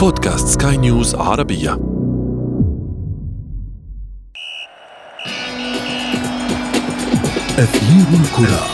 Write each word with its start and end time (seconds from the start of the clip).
بودكاست 0.00 0.62
سكاي 0.62 0.76
نيوز 0.76 1.14
عربية. 1.14 1.72
أثير 7.58 8.06
الكرة. 8.20 8.66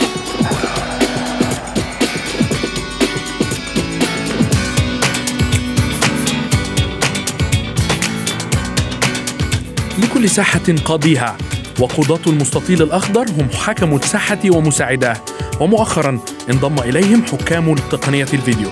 لكل 9.99 10.29
ساحة 10.29 10.59
قاضيها 10.85 11.37
وقضاة 11.79 12.19
المستطيل 12.27 12.81
الأخضر 12.81 13.25
هم 13.29 13.49
حكم 13.53 13.95
الساحة 13.95 14.39
ومساعداه 14.49 15.17
ومؤخرا 15.59 16.19
انضم 16.49 16.79
إليهم 16.79 17.23
حكام 17.23 17.75
تقنية 17.75 18.27
الفيديو. 18.33 18.69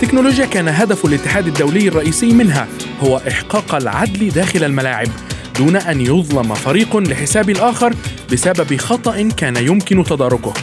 تكنولوجيا 0.00 0.46
كان 0.46 0.68
هدف 0.68 1.04
الاتحاد 1.04 1.46
الدولي 1.46 1.88
الرئيسي 1.88 2.32
منها 2.32 2.66
هو 3.00 3.20
إحقاق 3.28 3.74
العدل 3.74 4.28
داخل 4.28 4.64
الملاعب 4.64 5.08
دون 5.58 5.76
أن 5.76 6.00
يظلم 6.00 6.54
فريق 6.54 6.96
لحساب 6.96 7.50
الآخر 7.50 7.94
بسبب 8.32 8.76
خطأ 8.76 9.28
كان 9.36 9.56
يمكن 9.56 10.04
تداركه. 10.04 10.54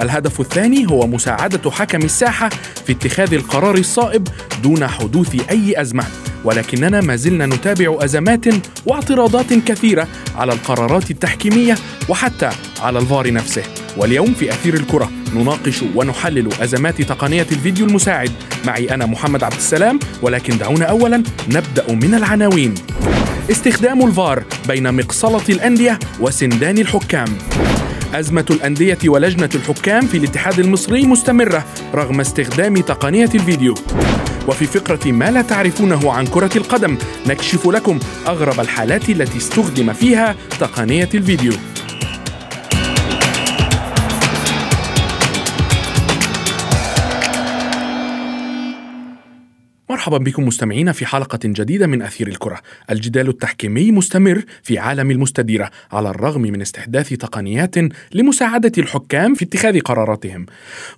الهدف 0.00 0.40
الثاني 0.40 0.86
هو 0.90 1.06
مساعدة 1.06 1.70
حكم 1.70 1.98
الساحة 1.98 2.48
في 2.86 2.92
اتخاذ 2.92 3.34
القرار 3.34 3.74
الصائب 3.74 4.28
دون 4.62 4.86
حدوث 4.86 5.50
أي 5.50 5.80
أزمة. 5.80 6.04
ولكننا 6.44 7.00
ما 7.00 7.16
زلنا 7.16 7.46
نتابع 7.46 7.98
أزمات 8.00 8.44
واعتراضات 8.86 9.52
كثيرة 9.52 10.08
على 10.36 10.52
القرارات 10.52 11.10
التحكيمية 11.10 11.78
وحتى 12.08 12.50
على 12.80 12.98
الفار 12.98 13.32
نفسه. 13.32 13.62
واليوم 13.96 14.34
في 14.34 14.50
أثير 14.50 14.74
الكرة. 14.74 15.10
نناقش 15.36 15.84
ونحلل 15.94 16.48
أزمات 16.60 17.02
تقنية 17.02 17.46
الفيديو 17.52 17.86
المساعد. 17.86 18.30
معي 18.66 18.94
أنا 18.94 19.06
محمد 19.06 19.44
عبد 19.44 19.54
السلام 19.54 19.98
ولكن 20.22 20.58
دعونا 20.58 20.84
أولا 20.84 21.22
نبدأ 21.48 21.92
من 21.92 22.14
العناوين. 22.14 22.74
استخدام 23.50 24.06
الفار 24.06 24.44
بين 24.68 24.94
مقصلة 24.94 25.44
الأندية 25.48 25.98
وسندان 26.20 26.78
الحكام. 26.78 27.28
أزمة 28.14 28.46
الأندية 28.50 28.98
ولجنة 29.06 29.50
الحكام 29.54 30.06
في 30.06 30.16
الاتحاد 30.16 30.58
المصري 30.58 31.06
مستمرة 31.06 31.64
رغم 31.94 32.20
استخدام 32.20 32.76
تقنية 32.76 33.30
الفيديو. 33.34 33.74
وفي 34.48 34.66
فقرة 34.66 35.12
ما 35.12 35.30
لا 35.30 35.42
تعرفونه 35.42 36.12
عن 36.12 36.26
كرة 36.26 36.50
القدم 36.56 36.98
نكشف 37.26 37.66
لكم 37.66 37.98
أغرب 38.26 38.60
الحالات 38.60 39.10
التي 39.10 39.38
استخدم 39.38 39.92
فيها 39.92 40.36
تقنية 40.60 41.08
الفيديو. 41.14 41.52
مرحبا 49.96 50.18
بكم 50.18 50.46
مستمعينا 50.46 50.92
في 50.92 51.06
حلقة 51.06 51.38
جديدة 51.44 51.86
من 51.86 52.02
أثير 52.02 52.28
الكرة. 52.28 52.60
الجدال 52.90 53.28
التحكيمي 53.28 53.92
مستمر 53.92 54.44
في 54.62 54.78
عالم 54.78 55.10
المستديرة 55.10 55.70
على 55.92 56.10
الرغم 56.10 56.42
من 56.42 56.60
استحداث 56.60 57.08
تقنيات 57.08 57.74
لمساعدة 58.14 58.72
الحكام 58.78 59.34
في 59.34 59.44
اتخاذ 59.44 59.80
قراراتهم. 59.80 60.46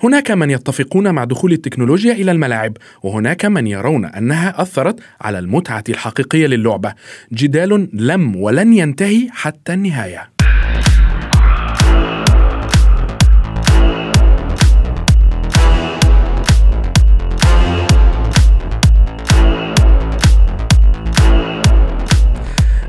هناك 0.03 0.31
من 0.31 0.51
يتفقون 0.51 1.11
مع 1.11 1.25
دخول 1.25 1.53
التكنولوجيا 1.53 2.13
إلى 2.13 2.33
الملاعب، 2.33 2.77
وهناك 3.03 3.45
من 3.45 3.67
يرون 3.67 4.05
أنها 4.05 4.63
أثرت 4.63 5.01
على 5.21 5.39
المتعة 5.39 5.85
الحقيقية 5.89 6.47
للعبة. 6.47 6.95
جدال 7.33 7.89
لم 7.93 8.37
ولن 8.37 8.73
ينتهي 8.73 9.29
حتى 9.31 9.73
النهاية. 9.75 10.38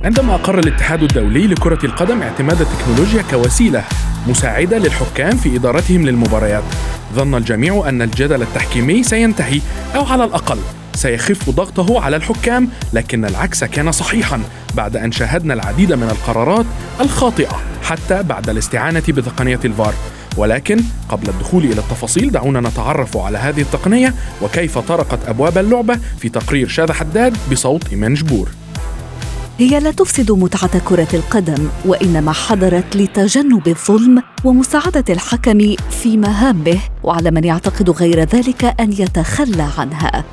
عندما 0.05 0.35
أقر 0.35 0.59
الاتحاد 0.59 1.03
الدولي 1.03 1.47
لكرة 1.47 1.85
القدم 1.85 2.21
اعتماد 2.21 2.61
التكنولوجيا 2.61 3.21
كوسيلة 3.21 3.83
مساعدة 4.27 4.77
للحكام 4.77 5.37
في 5.37 5.55
إدارتهم 5.55 6.05
للمباريات 6.05 6.63
ظن 7.15 7.35
الجميع 7.35 7.89
أن 7.89 8.01
الجدل 8.01 8.41
التحكيمي 8.41 9.03
سينتهي 9.03 9.61
أو 9.95 10.05
على 10.05 10.23
الأقل 10.23 10.57
سيخف 10.95 11.49
ضغطه 11.49 12.01
على 12.01 12.15
الحكام 12.15 12.69
لكن 12.93 13.25
العكس 13.25 13.63
كان 13.63 13.91
صحيحا 13.91 14.41
بعد 14.75 14.97
أن 14.97 15.11
شاهدنا 15.11 15.53
العديد 15.53 15.93
من 15.93 16.09
القرارات 16.09 16.65
الخاطئة 17.01 17.61
حتى 17.83 18.23
بعد 18.23 18.49
الاستعانة 18.49 19.03
بتقنية 19.09 19.59
الفار. 19.65 19.93
ولكن 20.37 20.79
قبل 21.09 21.29
الدخول 21.29 21.63
إلى 21.63 21.79
التفاصيل 21.79 22.31
دعونا 22.31 22.59
نتعرف 22.59 23.17
على 23.17 23.37
هذه 23.37 23.61
التقنية 23.61 24.13
وكيف 24.41 24.77
طرقت 24.77 25.19
أبواب 25.27 25.57
اللعبة 25.57 25.99
في 26.19 26.29
تقرير 26.29 26.67
شاذ 26.67 26.91
حداد 26.91 27.37
بصوت 27.51 27.89
إيمان 27.89 28.13
جبور 28.13 28.49
هي 29.59 29.79
لا 29.79 29.91
تفسد 29.91 30.31
متعة 30.31 30.79
كرة 30.79 31.07
القدم 31.13 31.67
وإنما 31.85 32.31
حضرت 32.31 32.95
لتجنب 32.95 33.67
الظلم 33.67 34.23
ومساعدة 34.43 35.03
الحكم 35.09 35.75
في 35.89 36.17
مهامه 36.17 36.79
وعلى 37.03 37.31
من 37.31 37.43
يعتقد 37.43 37.89
غير 37.89 38.19
ذلك 38.19 38.65
أن 38.79 38.93
يتخلى 38.93 39.67
عنها. 39.77 40.23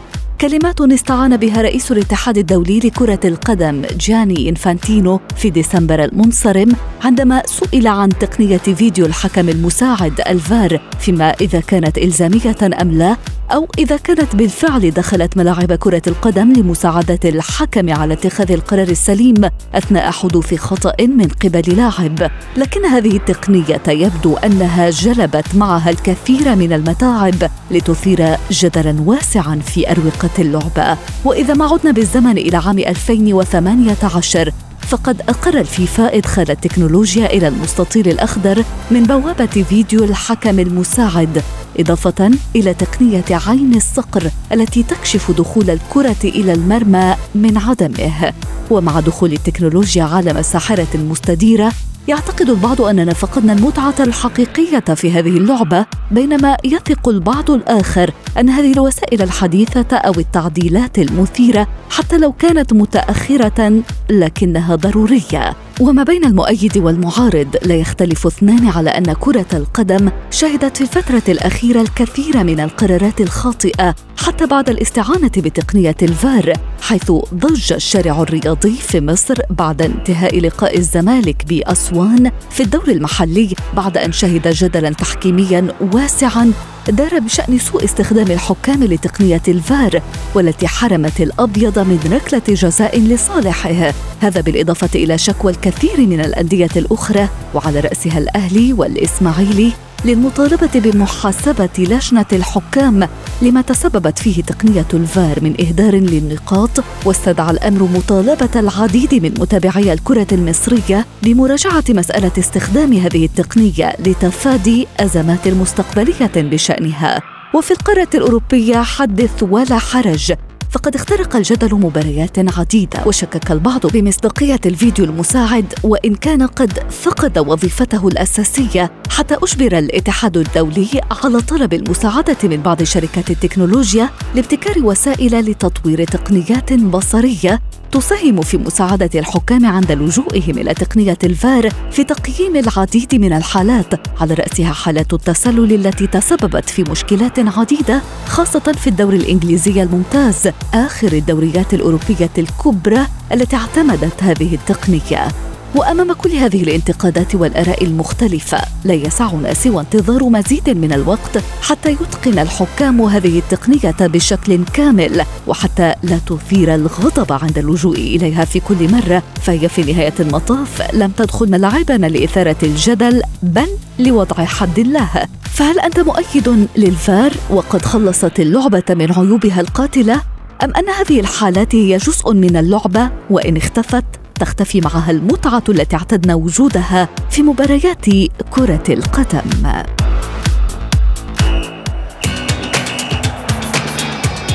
كلمات 0.40 0.80
استعان 0.80 1.36
بها 1.36 1.62
رئيس 1.62 1.92
الاتحاد 1.92 2.38
الدولي 2.38 2.78
لكرة 2.78 3.20
القدم 3.24 3.82
جاني 4.00 4.48
إنفانتينو 4.48 5.20
في 5.36 5.50
ديسمبر 5.50 6.04
المنصرم 6.04 6.76
عندما 7.04 7.42
سئل 7.46 7.86
عن 7.86 8.08
تقنية 8.08 8.56
فيديو 8.56 9.06
الحكم 9.06 9.48
المساعد 9.48 10.20
الفار 10.20 10.80
فيما 11.00 11.30
إذا 11.30 11.60
كانت 11.60 11.98
إلزامية 11.98 12.56
أم 12.82 12.92
لا 12.92 13.16
أو 13.52 13.68
إذا 13.78 13.96
كانت 13.96 14.36
بالفعل 14.36 14.90
دخلت 14.90 15.36
ملاعب 15.36 15.72
كرة 15.72 16.02
القدم 16.06 16.52
لمساعدة 16.52 17.20
الحكم 17.24 17.92
على 17.92 18.14
اتخاذ 18.14 18.52
القرار 18.52 18.88
السليم 18.88 19.50
أثناء 19.74 20.10
حدوث 20.10 20.54
خطأ 20.54 20.94
من 21.00 21.28
قبل 21.44 21.76
لاعب. 21.76 22.30
لكن 22.56 22.84
هذه 22.84 23.16
التقنية 23.16 23.82
يبدو 23.88 24.36
أنها 24.36 24.90
جلبت 24.90 25.54
معها 25.54 25.90
الكثير 25.90 26.56
من 26.56 26.72
المتاعب 26.72 27.50
لتثير 27.70 28.36
جدلا 28.50 28.96
واسعا 29.06 29.60
في 29.66 29.90
أروقة 29.90 30.25
اللعبة. 30.38 30.98
وإذا 31.24 31.54
ما 31.54 31.64
عدنا 31.64 31.92
بالزمن 31.92 32.38
إلى 32.38 32.56
عام 32.56 32.78
2018 32.78 34.52
فقد 34.88 35.22
أقر 35.28 35.60
الفيفا 35.60 36.16
إدخال 36.16 36.50
التكنولوجيا 36.50 37.26
إلى 37.26 37.48
المستطيل 37.48 38.08
الأخضر 38.08 38.64
من 38.90 39.02
بوابة 39.02 39.46
فيديو 39.46 40.04
الحكم 40.04 40.60
المساعد 40.60 41.42
إضافة 41.78 42.30
إلى 42.56 42.74
تقنية 42.74 43.24
عين 43.30 43.74
الصقر 43.74 44.30
التي 44.52 44.82
تكشف 44.82 45.30
دخول 45.30 45.70
الكرة 45.70 46.16
إلى 46.24 46.52
المرمى 46.52 47.16
من 47.34 47.58
عدمه. 47.58 48.32
ومع 48.70 49.00
دخول 49.00 49.32
التكنولوجيا 49.32 50.04
عالم 50.04 50.36
الساحرة 50.36 50.86
المستديرة 50.94 51.72
يعتقد 52.08 52.50
البعض 52.50 52.80
أننا 52.82 53.12
فقدنا 53.12 53.52
المتعة 53.52 53.94
الحقيقية 54.00 54.94
في 54.94 55.12
هذه 55.12 55.36
اللعبة 55.36 55.86
بينما 56.10 56.56
يثق 56.64 57.08
البعض 57.08 57.50
الآخر 57.50 58.10
أن 58.38 58.48
هذه 58.48 58.72
الوسائل 58.72 59.22
الحديثة 59.22 59.96
أو 59.96 60.12
التعديلات 60.12 60.98
المثيرة 60.98 61.68
حتى 61.90 62.18
لو 62.18 62.32
كانت 62.32 62.72
متأخرة 62.72 63.82
لكنها 64.10 64.74
ضرورية. 64.74 65.65
وما 65.80 66.02
بين 66.02 66.24
المؤيد 66.24 66.78
والمعارض 66.78 67.56
لا 67.62 67.74
يختلف 67.74 68.26
اثنان 68.26 68.68
على 68.68 68.90
أن 68.90 69.12
كرة 69.12 69.46
القدم 69.52 70.10
شهدت 70.30 70.76
في 70.76 70.82
الفترة 70.82 71.22
الأخيرة 71.32 71.80
الكثير 71.80 72.44
من 72.44 72.60
القرارات 72.60 73.20
الخاطئة 73.20 73.94
حتى 74.18 74.46
بعد 74.46 74.70
الاستعانة 74.70 75.30
بتقنية 75.36 75.96
الفار 76.02 76.52
حيث 76.80 77.12
ضج 77.34 77.72
الشارع 77.72 78.22
الرياضي 78.22 78.74
في 78.74 79.00
مصر 79.00 79.34
بعد 79.50 79.82
انتهاء 79.82 80.40
لقاء 80.40 80.78
الزمالك 80.78 81.44
بأسوان 81.48 82.30
في 82.50 82.62
الدور 82.62 82.88
المحلي 82.88 83.54
بعد 83.76 83.98
أن 83.98 84.12
شهد 84.12 84.48
جدلا 84.48 84.90
تحكيميا 84.90 85.66
واسعا 85.94 86.52
دار 86.90 87.18
بشأن 87.18 87.58
سوء 87.58 87.84
استخدام 87.84 88.30
الحكام 88.30 88.84
لتقنية 88.84 89.42
الفار 89.48 90.02
والتي 90.34 90.68
حرمت 90.68 91.20
الأبيض 91.20 91.78
من 91.78 91.98
ركلة 92.12 92.42
جزاء 92.48 93.00
لصالحه. 93.00 93.94
هذا 94.20 94.40
بالإضافة 94.40 94.88
إلى 94.94 95.18
شكوى 95.18 95.52
الكثير 95.52 96.00
من 96.00 96.20
الأندية 96.20 96.68
الأخرى 96.76 97.28
وعلى 97.54 97.80
رأسها 97.80 98.18
الأهلي 98.18 98.72
والإسماعيلي. 98.72 99.72
للمطالبة 100.04 100.70
بمحاسبة 100.74 101.68
لجنة 101.78 102.26
الحكام 102.32 103.08
لما 103.42 103.60
تسببت 103.60 104.18
فيه 104.18 104.42
تقنية 104.42 104.86
الفار 104.94 105.38
من 105.42 105.54
إهدار 105.60 105.94
للنقاط 105.94 106.70
واستدعى 107.04 107.50
الأمر 107.50 107.82
مطالبة 107.82 108.60
العديد 108.60 109.14
من 109.14 109.34
متابعي 109.40 109.92
الكرة 109.92 110.26
المصرية 110.32 111.06
بمراجعة 111.22 111.84
مسألة 111.88 112.32
استخدام 112.38 112.92
هذه 112.92 113.24
التقنية 113.24 113.96
لتفادي 113.98 114.86
أزمات 115.00 115.48
مستقبلية 115.48 116.30
بشأنها. 116.36 117.22
وفي 117.54 117.70
القارة 117.70 118.08
الأوروبية 118.14 118.82
حدث 118.82 119.42
ولا 119.42 119.78
حرج. 119.78 120.32
فقد 120.76 120.94
اخترق 120.94 121.36
الجدل 121.36 121.74
مباريات 121.74 122.58
عديدة 122.58 122.98
وشكك 123.06 123.50
البعض 123.50 123.86
بمصداقية 123.86 124.60
الفيديو 124.66 125.04
المساعد 125.04 125.74
وإن 125.82 126.14
كان 126.14 126.42
قد 126.46 126.90
فقد 126.90 127.38
وظيفته 127.38 128.08
الأساسية 128.08 128.92
حتى 129.10 129.34
أجبر 129.34 129.78
الاتحاد 129.78 130.36
الدولي 130.36 131.00
على 131.24 131.40
طلب 131.40 131.74
المساعدة 131.74 132.36
من 132.44 132.62
بعض 132.62 132.82
شركات 132.82 133.30
التكنولوجيا 133.30 134.10
لابتكار 134.34 134.74
وسائل 134.84 135.50
لتطوير 135.50 136.04
تقنيات 136.04 136.72
بصرية 136.72 137.60
تساهم 137.92 138.42
في 138.42 138.56
مساعدة 138.56 139.10
الحكام 139.14 139.66
عند 139.66 139.92
لجوئهم 139.92 140.58
إلى 140.58 140.74
تقنية 140.74 141.18
الفار 141.24 141.70
في 141.90 142.04
تقييم 142.04 142.56
العديد 142.56 143.14
من 143.14 143.32
الحالات 143.32 144.20
على 144.20 144.34
رأسها 144.34 144.72
حالات 144.72 145.14
التسلل 145.14 145.86
التي 145.86 146.06
تسببت 146.06 146.70
في 146.70 146.82
مشكلات 146.90 147.38
عديدة 147.58 148.02
خاصة 148.26 148.72
في 148.72 148.86
الدوري 148.86 149.16
الإنجليزي 149.16 149.82
الممتاز 149.82 150.48
آخر 150.74 151.12
الدوريات 151.12 151.74
الأوروبية 151.74 152.30
الكبرى 152.38 153.06
التي 153.32 153.56
اعتمدت 153.56 154.22
هذه 154.22 154.54
التقنية. 154.54 155.28
وأمام 155.76 156.12
كل 156.12 156.32
هذه 156.32 156.62
الانتقادات 156.62 157.34
والآراء 157.34 157.84
المختلفة 157.84 158.58
لا 158.84 158.94
يسعنا 158.94 159.54
سوى 159.54 159.80
انتظار 159.80 160.24
مزيد 160.24 160.70
من 160.70 160.92
الوقت 160.92 161.38
حتى 161.62 161.90
يتقن 161.90 162.38
الحكام 162.38 163.02
هذه 163.02 163.38
التقنيه 163.38 163.94
بشكل 164.00 164.64
كامل 164.64 165.22
وحتى 165.46 165.94
لا 166.02 166.18
تثير 166.26 166.74
الغضب 166.74 167.32
عند 167.32 167.58
اللجوء 167.58 167.96
إليها 167.96 168.44
في 168.44 168.60
كل 168.60 168.92
مرة. 168.92 169.22
فهي 169.42 169.68
في 169.68 169.92
نهاية 169.92 170.14
المطاف 170.20 170.94
لم 170.94 171.10
تدخل 171.10 171.50
ملاعبنا 171.50 172.06
لإثارة 172.06 172.56
الجدل 172.62 173.22
بل 173.42 173.68
لوضع 173.98 174.44
حد 174.44 174.80
لها 174.80 175.28
فهل 175.42 175.80
أنت 175.80 176.00
مؤيد 176.00 176.68
للفار 176.76 177.32
وقد 177.50 177.84
خلصت 177.84 178.40
اللعبة 178.40 178.84
من 178.90 179.12
عيوبها 179.12 179.60
القاتلة؟ 179.60 180.20
أم 180.64 180.72
أن 180.76 180.88
هذه 180.88 181.20
الحالات 181.20 181.74
هي 181.74 181.96
جزء 181.96 182.32
من 182.32 182.56
اللعبة 182.56 183.10
وإن 183.30 183.56
اختفت؟ 183.56 184.04
تختفي 184.38 184.80
معها 184.80 185.10
المتعة 185.10 185.62
التي 185.68 185.96
اعتدنا 185.96 186.34
وجودها 186.34 187.08
في 187.30 187.42
مباريات 187.42 188.04
كرة 188.50 188.84
القدم. 188.88 189.66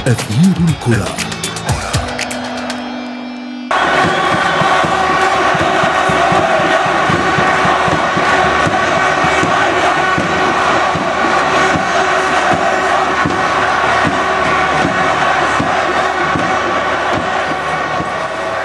أثير 0.07 0.55
الكرة. 0.69 1.30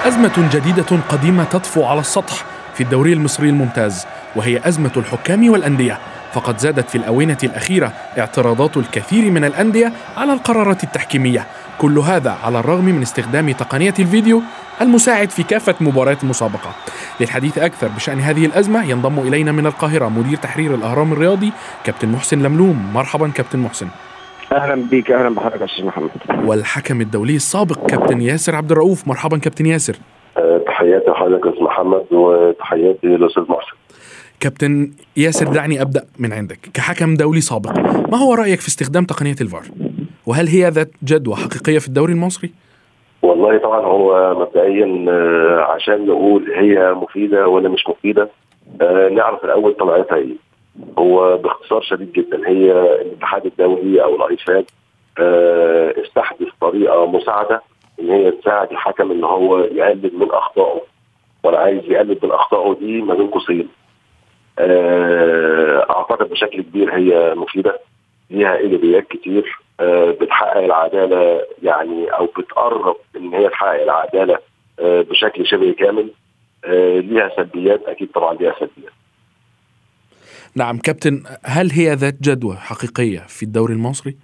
أزمة 0.07 0.49
جديدة 0.53 0.99
قديمة 1.09 1.43
تطفو 1.43 1.83
على 1.83 1.99
السطح 1.99 2.45
في 2.73 2.83
الدوري 2.83 3.13
المصري 3.13 3.49
الممتاز 3.49 4.05
وهي 4.35 4.61
أزمة 4.67 4.91
الحكام 4.97 5.49
والأندية. 5.49 5.99
فقد 6.33 6.57
زادت 6.57 6.89
في 6.89 6.97
الآونة 6.97 7.37
الأخيرة 7.43 7.93
اعتراضات 8.17 8.77
الكثير 8.77 9.31
من 9.31 9.45
الأندية 9.45 9.93
على 10.17 10.33
القرارات 10.33 10.83
التحكيمية. 10.83 11.47
كل 11.77 11.99
هذا 11.99 12.37
على 12.43 12.59
الرغم 12.59 12.85
من 12.85 13.01
استخدام 13.01 13.51
تقنية 13.51 13.93
الفيديو 13.99 14.41
المساعد 14.81 15.29
في 15.29 15.43
كافة 15.43 15.75
مباريات 15.81 16.23
المسابقة 16.23 16.71
للحديث 17.19 17.57
أكثر 17.57 17.87
بشأن 17.87 18.19
هذه 18.19 18.45
الأزمة 18.45 18.83
ينضم 18.83 19.19
إلينا 19.19 19.51
من 19.51 19.65
القاهرة 19.65 20.09
مدير 20.09 20.37
تحرير 20.37 20.75
الأهرام 20.75 21.13
الرياضي 21.13 21.51
كابتن 21.83 22.09
محسن 22.09 22.39
لملوم. 22.39 22.91
مرحبا 22.93 23.27
كابتن 23.29 23.59
محسن. 23.59 23.87
أهلا 24.51 24.89
بيك 24.89 25.11
أهلا 25.11 25.35
بحضرتك 25.35 25.61
يا 25.61 25.65
أستاذ 25.65 25.85
محمد. 25.85 26.09
والحكم 26.45 27.01
الدولي 27.01 27.35
السابق 27.35 27.85
كابتن 27.85 28.21
ياسر 28.21 28.55
عبد 28.55 28.71
الرؤوف. 28.71 29.07
مرحبا 29.07 29.37
كابتن 29.37 29.65
ياسر. 29.65 29.95
أه 30.37 30.57
تحياتي 30.57 31.11
لحضرتك 31.11 31.45
يا 31.45 31.51
أستاذ 31.51 31.63
محمد 31.63 32.05
وتحياتي 32.11 33.07
للأستاذ 33.07 33.43
محسن. 33.49 33.75
كابتن 34.39 34.91
ياسر 35.17 35.47
دعني 35.47 35.81
أبدأ 35.81 36.05
من 36.19 36.33
عندك. 36.33 36.59
كحكم 36.73 37.13
دولي 37.13 37.41
سابق 37.41 37.79
ما 38.11 38.17
هو 38.17 38.33
رأيك 38.33 38.59
في 38.59 38.67
استخدام 38.67 39.05
تقنية 39.05 39.35
الفار؟ 39.41 39.63
وهل 40.25 40.47
هي 40.47 40.69
ذات 40.69 40.91
جدوى 41.03 41.35
حقيقية 41.35 41.79
في 41.79 41.87
الدوري 41.87 42.13
المصري؟ 42.13 42.51
والله 43.21 43.57
طبعا 43.57 43.81
هو 43.85 44.35
مبدئيا 44.39 45.05
آه، 45.09 45.61
عشان 45.75 46.05
نقول 46.05 46.51
هي 46.51 46.93
مفيدة 46.93 47.47
ولا 47.47 47.69
مش 47.69 47.83
مفيدة 47.89 48.29
آه، 48.81 49.09
نعرف 49.09 49.45
الأول 49.45 49.73
طبيعتها 49.73 50.15
إيه. 50.15 50.46
هو 50.99 51.37
باختصار 51.37 51.81
شديد 51.81 52.11
جدا. 52.11 52.47
هي 52.49 52.71
الاتحاد 53.01 53.45
الدولي 53.45 54.03
أو 54.03 54.15
الأيفاد 54.15 54.65
آه، 55.19 55.93
استحدث 56.05 56.47
طريقة 56.61 57.05
مساعدة 57.05 57.61
إن 57.99 58.09
هي 58.09 58.31
تساعد 58.31 58.71
الحكم 58.71 59.11
إن 59.11 59.23
هو 59.23 59.59
يقلل 59.59 60.11
من 60.19 60.31
أخطائه. 60.31 60.81
وأنا 61.43 61.57
عايز 61.57 61.81
يقلل 61.85 62.17
من 62.23 62.31
أخطائه 62.31 62.73
دي 62.79 63.01
ما 63.01 63.13
بين 63.13 63.27
قوسين 63.27 63.67
آه، 64.59 65.85
أعتقد 65.89 66.29
بشكل 66.29 66.61
كبير 66.61 66.95
هي 66.95 67.35
مفيدة. 67.35 67.79
ليها 68.29 68.57
إيجابيات 68.57 69.07
كتير. 69.07 69.59
آه، 69.79 70.11
بتحقق 70.11 70.57
العدالة 70.57 71.41
يعني 71.63 72.07
أو 72.09 72.25
بتقرب 72.25 72.95
إن 73.15 73.33
هي 73.33 73.49
تحقق 73.49 73.81
العدالة 73.81 74.39
بشكل 74.79 75.45
شبه 75.47 75.71
كامل. 75.71 76.09
ليها 76.99 77.31
سلبيات 77.35 77.83
أكيد 77.87 78.11
طبعا 78.11 78.33
ليها 78.33 78.55
سلبيات. 78.59 78.91
نعم 80.55 80.77
كابتن 80.77 81.23
هل 81.45 81.71
هي 81.71 81.93
ذات 81.93 82.15
جدوى 82.21 82.55
حقيقية 82.55 83.19
في 83.19 83.43
الدوري 83.43 83.73
المصري؟ 83.73 84.17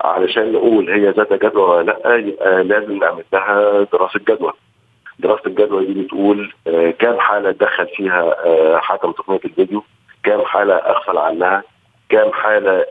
علشان 0.00 0.52
نقول 0.52 0.90
هي 0.90 1.10
ذات 1.10 1.32
جدوى 1.32 1.62
ولا 1.62 1.92
لأ 1.92 2.16
يبقى 2.16 2.64
لازم 2.64 2.98
نعمل 2.98 3.24
لها 3.32 3.86
دراسة 3.92 4.20
جدوى 4.28 4.52
دراسة 5.18 5.46
الجدوى 5.46 5.86
دي 5.86 6.02
بتقول 6.02 6.52
آه، 6.66 6.90
كام 6.90 7.20
حالة 7.20 7.50
دخل 7.50 7.86
فيها 7.96 8.22
آه، 8.46 8.78
حكم 8.78 9.12
تقنية 9.12 9.40
الفيديو 9.44 9.82
كام 10.22 10.44
حالة 10.44 10.74
أغفل 10.74 11.18
عنها 11.18 11.62
كام 12.08 12.32
حالة 12.32 12.84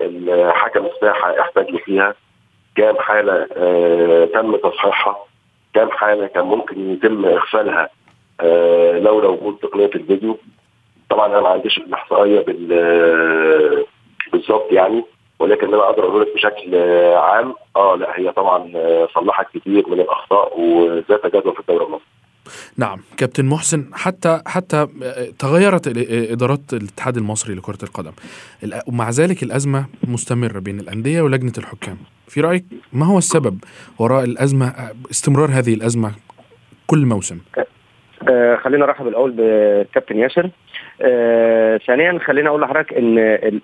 حكم 0.52 0.86
الساحة 0.86 1.40
احتاج 1.42 1.78
فيها 1.78 2.16
كام 2.76 2.98
حالة 2.98 3.48
آه، 3.58 4.26
تم 4.26 4.56
تصحيحها 4.56 5.18
كام 5.74 5.92
حالة 5.92 6.28
كان 6.28 6.46
ممكن 6.46 6.94
يتم 6.94 7.26
إغفالها 7.26 7.90
لولا 9.00 9.28
وجود 9.28 9.58
تقنية 9.58 9.86
الفيديو 9.96 10.38
طبعا 11.16 11.28
أنا 11.28 11.42
ما 11.42 11.50
عنديش 11.50 11.78
الإحصائية 11.78 12.40
بال 12.40 13.86
بالظبط 14.34 14.72
يعني 14.72 15.04
ولكن 15.40 15.68
أنا 15.68 15.84
أقدر 15.84 16.04
أقول 16.04 16.22
لك 16.22 16.28
بشكل 16.36 16.76
عام 17.16 17.54
آه 17.76 17.96
لا 17.96 18.20
هي 18.20 18.32
طبعا 18.32 18.72
صلحت 19.14 19.58
كثير 19.58 19.90
من 19.90 20.00
الأخطاء 20.00 20.60
وذات 20.60 21.26
جدوى 21.26 21.54
في 21.54 21.60
الدوري 21.60 21.86
المصري. 21.86 22.06
نعم. 22.78 23.00
كابتن 23.18 23.46
محسن 23.46 23.90
حتى 23.94 24.42
حتى 24.48 24.88
تغيرت 25.40 25.88
إدارات 26.32 26.74
الاتحاد 26.74 27.18
المصري 27.18 27.56
لكرة 27.56 27.78
القدم. 27.84 28.12
ومع 28.88 29.10
ذلك 29.10 29.44
الأزمة 29.44 29.86
مستمرة 30.08 30.60
بين 30.60 30.80
الأندية 30.80 31.22
ولجنة 31.22 31.54
الحكام. 31.58 31.98
في 32.28 32.42
رأيك 32.42 32.66
ما 32.94 33.06
هو 33.06 33.18
السبب 33.18 33.58
وراء 34.00 34.24
الأزمة 34.24 34.74
استمرار 35.12 35.50
هذه 35.50 35.74
الأزمة 35.74 36.12
كل 36.88 37.06
موسم؟ 37.06 37.40
آه 38.30 38.56
خلينا 38.56 38.86
نرحب 38.86 39.08
الأول 39.08 39.32
بكابتن 39.32 40.18
ياسر. 40.18 40.46
آه 40.46 40.52
ثانيا 41.88 42.20
خلينا 42.20 42.50
أقول 42.50 42.62
لحضرتك 42.62 42.94
إن 42.94 43.18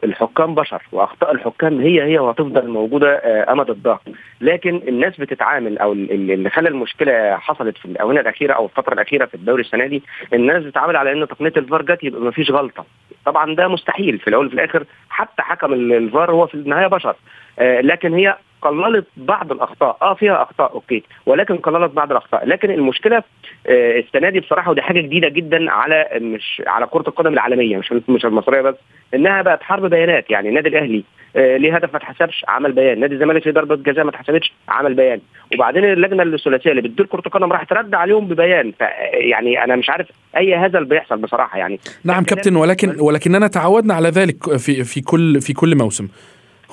الحكام 0.03 0.55
بشر 0.55 0.81
وأخطاء 0.91 1.31
الحكام 1.31 1.79
هي 1.81 2.03
هي 2.03 2.19
وهتفضل 2.19 2.67
موجودة 2.67 3.15
آه 3.15 3.51
أمد 3.51 3.69
الظهر 3.69 3.99
لكن 4.41 4.81
الناس 4.87 5.17
بتتعامل 5.17 5.77
أو 5.77 5.91
اللي 5.93 6.49
خلى 6.49 6.69
المشكلة 6.69 7.37
حصلت 7.37 7.77
في 7.77 7.85
الأونة 7.85 8.19
الأخيرة 8.19 8.53
أو 8.53 8.65
الفترة 8.65 8.93
الأخيرة 8.93 9.25
في 9.25 9.35
الدوري 9.35 9.61
السنة 9.61 9.85
دي 9.87 10.03
الناس 10.33 10.63
بتتعامل 10.63 10.95
على 10.95 11.11
إن 11.11 11.27
تقنية 11.27 11.53
الفار 11.57 11.81
جت 11.81 12.03
يبقى 12.03 12.21
ما 12.21 12.31
فيش 12.31 12.51
غلطة. 12.51 12.85
طبعا 13.25 13.55
ده 13.55 13.67
مستحيل 13.67 14.19
في 14.19 14.27
الأول 14.27 14.45
وفي 14.45 14.55
الآخر 14.55 14.83
حتى 15.09 15.41
حكم 15.41 15.73
الفار 15.73 16.31
هو 16.31 16.47
في 16.47 16.55
النهاية 16.55 16.87
بشر. 16.87 17.15
آه 17.59 17.81
لكن 17.81 18.13
هي 18.13 18.35
قللت 18.61 19.05
بعض 19.17 19.51
الأخطاء. 19.51 19.97
آه 20.01 20.13
فيها 20.13 20.43
أخطاء 20.43 20.73
okay. 20.73 21.03
ولكن 21.25 21.57
قللت 21.57 21.91
بعض 21.91 22.11
الأخطاء. 22.11 22.47
لكن 22.47 22.71
المشكلة 22.71 23.23
آه 23.67 23.99
السنة 23.99 24.29
دي 24.29 24.39
بصراحة 24.39 24.71
ودي 24.71 24.81
حاجة 24.81 25.01
جديدة 25.01 25.29
جدا 25.29 25.71
على 25.71 26.09
مش 26.21 26.61
على 26.67 26.85
كرة 26.85 27.03
القدم 27.07 27.33
العالمية 27.33 27.77
مش 27.77 27.93
مش 28.09 28.25
المصرية 28.25 28.61
بس 28.61 28.75
إنها 29.13 29.41
بقت 29.41 29.63
حرب 29.63 29.85
بيانات. 29.85 30.31
يعني 30.31 30.49
النادي 30.49 30.69
الأهلي 30.69 31.03
آه 31.35 31.57
ليه 31.57 31.75
هدف 31.75 31.93
ما 31.93 31.97
اتحسبش؟ 31.97 32.45
عمل 32.47 32.71
بيان. 32.71 32.99
نادي 32.99 33.13
الزمالك 33.15 33.47
ليه 33.47 33.53
ضربة 33.53 33.75
جزاء 33.75 34.03
ما 34.03 34.09
اتحسبتش؟ 34.09 34.53
عمل 34.69 34.93
بيان. 34.93 35.19
وبعدين 35.55 35.85
اللجنة 35.85 36.23
الثلاثية 36.23 36.71
اللي 36.71 36.81
بتدير 36.81 37.05
كرة 37.05 37.23
القدم 37.25 37.51
راح 37.51 37.63
ترد 37.63 37.95
عليهم 37.95 38.27
ببيان. 38.27 38.73
يعني 39.13 39.63
أنا 39.63 39.75
مش 39.75 39.89
عارف 39.89 40.07
أي 40.37 40.55
هزل 40.55 40.85
بيحصل 40.85 41.17
بصراحة 41.17 41.57
يعني. 41.57 41.79
نعم 42.03 42.23
كابتن 42.23 42.55
ولكن 42.55 42.95
ولكننا 42.99 43.47
تعودنا 43.47 43.93
على 43.93 44.09
ذلك 44.09 44.57
في 44.57 44.83
في 44.83 45.01
كل 45.01 45.41
في 45.41 45.53
كل 45.53 45.77
موسم. 45.77 46.07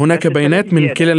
هناك 0.00 0.26
بيانات 0.26 0.72
من 0.72 0.88
كلا 0.88 1.12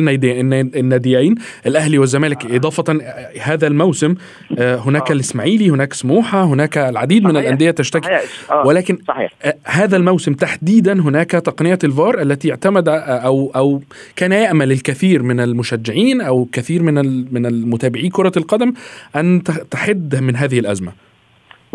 الناديين 0.76 1.36
الأهلي 1.66 1.98
والزمالك 1.98 2.46
آه. 2.46 2.56
إضافة 2.56 3.00
هذا 3.42 3.68
الموسم 3.68 4.16
آه، 4.60 4.76
هناك 4.76 5.10
آه. 5.10 5.14
الإسماعيلي 5.14 5.70
هناك 5.70 5.94
سموحة 5.94 6.44
هناك 6.44 6.78
العديد. 6.78 7.24
من 7.24 7.38
الأندية 7.38 7.72
تشتكي. 7.72 8.20
ولكن 8.66 8.98
هذا 9.64 9.98
الموسم 9.98 10.34
تحديدا 10.34 10.94
هناك 10.94 11.32
تقنية 11.32 11.80
الفار 11.84 12.22
التي 12.22 12.52
اعتمد 12.52 12.90
أو 12.90 13.52
أو 13.56 13.82
كان 14.16 14.32
يامل 14.32 14.72
الكثير 14.72 15.24
من 15.24 15.40
المشجعين 15.40 16.22
أو 16.22 16.48
كثير 16.52 16.84
من 16.84 16.96
من 17.34 17.46
المتابعي 17.46 18.10
كرة 18.10 18.32
القدم 18.38 18.74
أن 19.16 19.44
تحد 19.72 20.16
من 20.16 20.36
هذه 20.36 20.60
الأزمة 20.60 21.09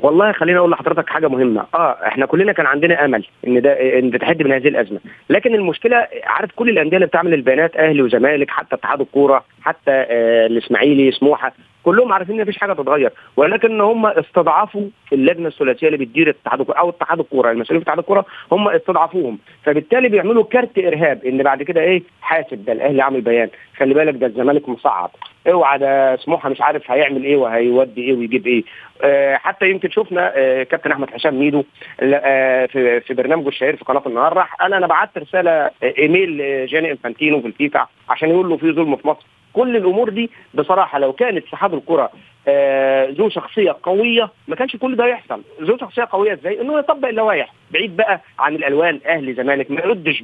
والله 0.05 0.33
خليني 0.33 0.59
أقول 0.59 0.71
لحضرتك 0.71 1.09
حاجة 1.09 1.29
مهمة. 1.29 1.65
آه 1.75 1.97
إحنا 2.07 2.27
كلنا 2.27 2.53
كان 2.53 2.67
عندنا 2.67 3.05
أمل 3.05 3.25
إن 3.47 3.61
ده 3.63 3.99
إن 3.99 4.11
تتحد 4.11 4.43
من 4.43 4.53
هذه 4.53 4.69
الأزمة. 4.69 5.01
لكن 5.31 5.55
المشكلة 5.55 6.07
عارف 6.25 6.51
كل 6.57 6.69
الأندية 6.69 6.97
اللي 6.97 7.07
بتعمل 7.07 7.35
البيانات 7.35 7.77
أهلي 7.77 8.03
وزمالك 8.03 8.51
حتى 8.51 8.75
اتحاد 8.77 9.01
الكورة 9.01 9.45
حتى 9.63 9.91
آه 9.91 10.47
الإسماعيلي 10.47 11.11
سموحة 11.13 11.53
كلهم 11.85 12.13
عارفين 12.13 12.35
إن 12.35 12.43
مفيش 12.43 12.59
حاجة 12.59 12.73
تتغير 12.73 13.13
ولكن 13.37 13.81
هم 13.81 14.07
استضعفوا 14.07 14.83
اللجنة 15.13 15.49
الثلاثية 15.49 15.87
اللي 15.87 15.99
بتدير 15.99 16.31
اتحاد 16.31 16.61
الكوره 16.61 16.79
أو 16.79 16.89
اتحاد 16.91 17.21
الكورة 17.21 17.51
المسؤولين 17.51 17.81
في 17.81 17.85
اتحاد 17.85 17.99
الكورة 17.99 18.25
هم 18.53 18.69
استضعفوهم. 18.69 19.39
فبالتالي 19.65 20.09
بيعملوا 20.09 20.45
كارت 20.45 20.79
إرهاب 20.79 21.25
إن 21.25 21.43
بعد 21.43 21.63
كده 21.63 21.81
إيه؟ 21.81 22.03
حاسب 22.23 22.65
ده 22.65 22.73
الأهلي 22.73 23.03
عامل 23.03 23.21
بيان. 23.21 23.49
خلي 23.77 23.95
بالك 23.95 24.15
ده 24.15 24.27
الزمالك 24.27 24.69
مصعد 24.69 25.11
اوعى 25.49 25.79
ده 25.79 26.17
سموحة 26.17 26.49
مش 26.49 26.61
عارف 26.61 26.91
هيعمل 26.91 27.25
إيه 27.25 27.37
وهيودي 27.37 28.03
إيه 28.03 28.15
ويجيب 28.15 28.47
إيه. 28.47 28.63
آه 29.03 29.35
حتى 29.37 29.71
يمكن 29.71 29.91
شفنا 29.91 30.33
آه 30.37 30.63
كابتن 30.63 30.93
أحمد 30.93 31.11
حسام 31.11 31.39
ميدو 31.39 31.65
آه 32.03 32.67
في 32.67 33.01
في 33.01 33.15
برنامجه 33.15 33.49
الشهير 33.49 33.77
في 33.77 33.85
قناة 33.85 34.03
النهار 34.07 34.33
راح 34.33 34.63
أنا 34.63 34.77
أنا 34.77 34.87
بعت 34.87 35.19
رسالة 35.19 35.51
آه، 35.51 35.73
إيميل 35.99 36.39
لجاني 36.39 36.91
إنفانتينو 36.91 37.41
في 37.41 37.47
الفيفا 37.47 37.87
عشان 38.09 38.29
يقول 38.29 38.49
له 38.49 38.57
في 38.57 38.73
ظلم 38.73 38.97
في 38.97 39.09
مصر. 39.09 39.27
كل 39.55 39.77
الأمور 39.77 40.09
دي 40.11 40.31
بصراحة 40.55 40.99
لو 40.99 41.13
كانت 41.13 41.47
اتحاد 41.47 41.75
الكرة 41.75 42.11
آه 42.49 43.09
ذو 43.11 43.29
شخصية 43.29 43.77
قوية 43.83 44.31
ما 44.49 44.57
كانش 44.57 44.77
كل 44.77 44.97
ده 44.97 45.07
يحصل. 45.07 45.43
ذو 45.63 45.79
شخصية 45.79 46.09
قوية 46.13 46.33
إزاي؟ 46.33 46.61
إنه 46.61 46.79
يطبق 46.79 47.09
اللوائح. 47.09 47.53
بعيد 47.71 47.97
بقى 47.97 48.21
عن 48.39 48.55
الألوان 48.55 49.01
أهلي 49.07 49.35
زمالك 49.35 49.71
ما 49.71 49.81
يردش 49.81 50.23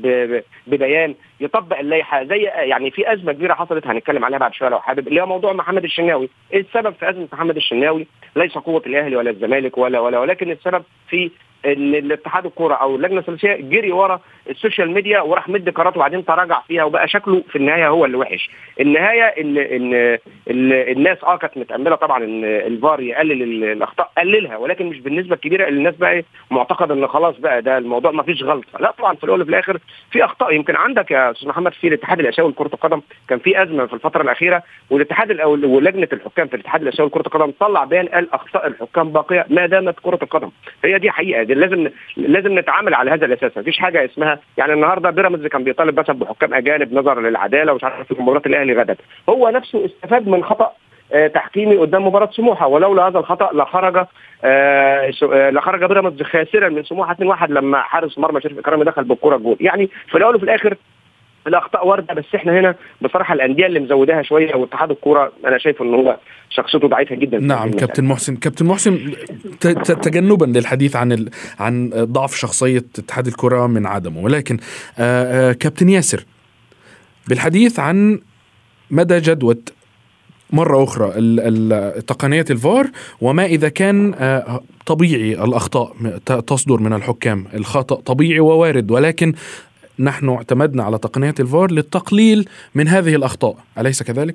ببيان 0.67 1.15
يطبق 1.41 1.79
اللائحة. 1.79 2.25
زي 2.25 2.43
يعني 2.43 2.91
في 2.91 3.13
أزمة 3.13 3.33
كبيرة 3.33 3.55
حصلت 3.55 3.87
هنتكلم 3.87 4.25
عليها 4.25 4.39
بعد 4.39 4.55
شوية 4.55 4.69
لو 4.69 4.81
حابب 4.81 5.09
اللي 5.09 5.23
هو 5.23 5.27
موضوع 5.27 5.53
محمد 5.53 5.85
الشناوي. 5.85 6.29
السبب 6.55 6.95
في 6.95 7.11
أزمة 7.11 7.29
محمد 7.33 7.57
الشناوي؟ 7.57 8.07
ليس 8.37 8.53
قوة 8.59 8.83
الأهلي 8.87 9.17
ولا 9.17 9.31
الزمالك 9.31 9.79
ولا 9.79 10.01
ولا 10.01 10.19
ولكن 10.19 10.51
السبب 10.51 10.83
في 11.09 11.31
إن 11.67 11.95
الاتحاد 11.95 12.47
الكورة 12.47 12.75
أو 12.75 12.97
اللجنة 12.97 13.19
الثلاثيه 13.21 13.55
جري 13.57 13.93
ورا 13.93 14.21
ال 14.51 14.57
social 14.57 14.91
media 14.91 15.21
وراح 15.21 15.49
مد 15.49 15.69
قرارات 15.71 15.97
وبعدين 15.97 16.25
تراجع 16.25 16.61
فيها 16.61 16.85
وبقى 16.85 17.09
شكله 17.09 17.43
في 17.49 17.57
النهاية 17.57 17.89
هو 17.89 18.05
اللي 18.05 18.17
وحش. 18.17 18.51
النهاية 18.81 19.23
ان 19.23 19.59
ان, 19.59 20.19
الناس 20.73 21.25
آه 21.25 21.37
كانت 21.37 21.59
متأملة 21.59 21.97
طبعا 21.97 22.25
إن 22.25 22.45
الفار 22.45 23.01
يقلل 23.01 23.65
الأخطاء 23.65 24.11
قللها 24.19 24.57
ولكن 24.57 24.87
مش 24.87 25.01
بالنسبة 25.01 25.35
الكبيرة 25.35 25.69
اللي 25.69 25.79
الناس 25.79 25.97
بقى 25.97 26.23
معتقد 26.51 26.91
إن 26.91 27.07
خلاص 27.07 27.37
بقى 27.39 27.63
ده 27.63 27.79
الموضوع 27.79 28.11
ما 28.11 28.23
فيش 28.23 28.43
غلطة. 28.43 28.79
لا 28.81 28.91
طبعا 28.91 29.15
في 29.15 29.25
الأول 29.25 29.41
وفي 29.41 29.51
الآخر 29.51 29.79
في 30.11 30.25
أخطاء. 30.25 30.55
يمكن 30.55 30.77
عندك 30.77 31.11
يا 31.11 31.31
أستاذ 31.31 31.49
محمد 31.49 31.73
في 31.73 31.89
الاتحاد 31.89 32.21
الأسيوي 32.21 32.51
لكرة 32.51 32.71
القدم 32.75 33.01
كان 33.29 33.39
في 33.39 33.63
أزمة 33.63 33.87
في 33.87 33.93
الفترة 33.93 34.23
الأخيرة 34.23 34.63
والاتحاد 34.91 35.41
ولجنة 35.65 36.09
الحكام 36.13 36.47
في 36.49 36.55
الاتحاد 36.55 36.83
الأسيوي 36.83 37.09
لكرة 37.09 37.21
القدم 37.27 37.53
طلع 37.61 37.85
بيان 37.85 38.07
قال 38.09 38.35
أخطاء 38.35 38.67
الحكام 38.67 39.13
باقية 39.13 39.47
ما 39.51 39.67
دامت 39.67 39.95
كرة 40.03 40.19
القدم. 40.23 40.51
هي 40.85 40.99
دي 40.99 41.11
حقيقة 41.11 41.43
دي 41.55 41.61
لازم 41.61 41.91
لازم 42.17 42.59
نتعامل 42.59 42.95
على 42.95 43.11
هذا 43.11 43.27
الأساس. 43.27 43.59
مفيش 43.59 43.79
حاجة 43.79 44.05
اسمها 44.05 44.39
يعني 44.59 44.73
النهارده 44.73 45.11
بيراميدز 45.11 45.47
كان 45.47 45.65
بيطالب 45.65 45.95
بس 45.95 46.11
بحكام 46.11 46.55
أجانب 46.55 46.95
نظرا 46.95 47.21
للعدالة 47.21 47.73
ومش 47.73 47.85
عارف 47.85 48.13
في 48.13 48.23
مباراة 48.23 48.43
الأهلي 48.47 48.73
غدا 48.73 48.97
هو 49.29 49.49
نفسه 49.49 49.85
استفاد 49.85 50.29
من 50.29 50.45
خطأ 50.45 50.73
آه، 51.13 51.27
تحكيمي 51.27 51.77
قدام 51.77 52.07
مباراة 52.07 52.31
سموحة. 52.33 52.67
ولولا 52.67 53.09
هذا 53.09 53.19
الخطأ 53.19 53.51
لخرج 53.53 54.07
آه 54.45 55.11
لخرج 55.51 55.85
بيراميدز 55.85 56.23
خاسرا 56.23 56.69
من 56.69 56.85
سموحة 56.85 57.15
2-1 57.15 57.51
لما 57.51 57.79
حارس 57.83 58.19
مرمى 58.19 58.41
شريف 58.41 58.59
إكرامي 58.59 58.85
دخل 58.85 59.05
بالكرة 59.05 59.37
الجول. 59.37 59.57
يعني 59.61 59.89
في 60.11 60.19
الأول 60.19 60.35
وفي 60.35 60.45
الآخر 60.45 60.75
الأخطاء 61.47 61.87
واردة 61.87 62.15
بس 62.15 62.25
إحنا 62.35 62.61
هنا 62.61 62.75
بصراحة 63.03 63.35
الأندية 63.35 63.67
اللي 63.67 63.81
مزوداها 63.81 64.23
شوية 64.23 64.55
واتحاد 64.55 64.91
الكورة 64.91 65.33
أنا 65.45 65.59
شايف 65.59 65.83
إن 65.83 65.95
هو 65.95 66.17
شخصيته 66.51 66.89
ضعيفة 66.89 67.15
جدا. 67.17 67.39
نعم 67.39 67.71
كابتن 67.71 68.05
محسن 68.05 68.37
كابتن 68.37 68.67
محسن 68.67 69.13
تجنبا 70.03 70.45
للحديث 70.45 70.97
عن 70.97 71.13
ال... 71.13 71.31
عن 71.61 71.91
ضعف 71.95 72.35
شخصية 72.35 72.85
اتحاد 72.99 73.27
الكره 73.27 73.67
من 73.67 73.87
عدمه 73.87 74.21
ولكن 74.21 74.59
آآ 74.99 75.49
آآ 75.49 75.53
كابتن 75.53 75.89
ياسر 75.89 76.25
بالحديث 77.29 77.79
عن 77.79 78.21
مدى 78.91 79.21
جدوى 79.21 79.57
مرة 80.53 80.85
أخرى 80.85 81.11
تقنية 82.01 82.45
الفار 82.51 82.87
وما 83.21 83.45
إذا 83.45 83.69
كان 83.69 84.15
طبيعي 84.87 85.45
الأخطاء 85.45 85.93
تصدر 86.47 86.81
من 86.81 86.93
الحكام 86.93 87.47
الخطأ 87.55 87.95
طبيعي 87.95 88.41
ووارد 88.41 88.91
ولكن 88.91 89.33
نحن 89.99 90.29
اعتمدنا 90.29 90.83
على 90.83 90.99
تقنية 90.99 91.35
الفار 91.41 91.71
للتقليل 91.71 92.49
من 92.75 92.89
هذه 92.89 93.15
الأخطاء. 93.17 93.55
أليس 93.79 94.03
كذلك؟ 94.03 94.35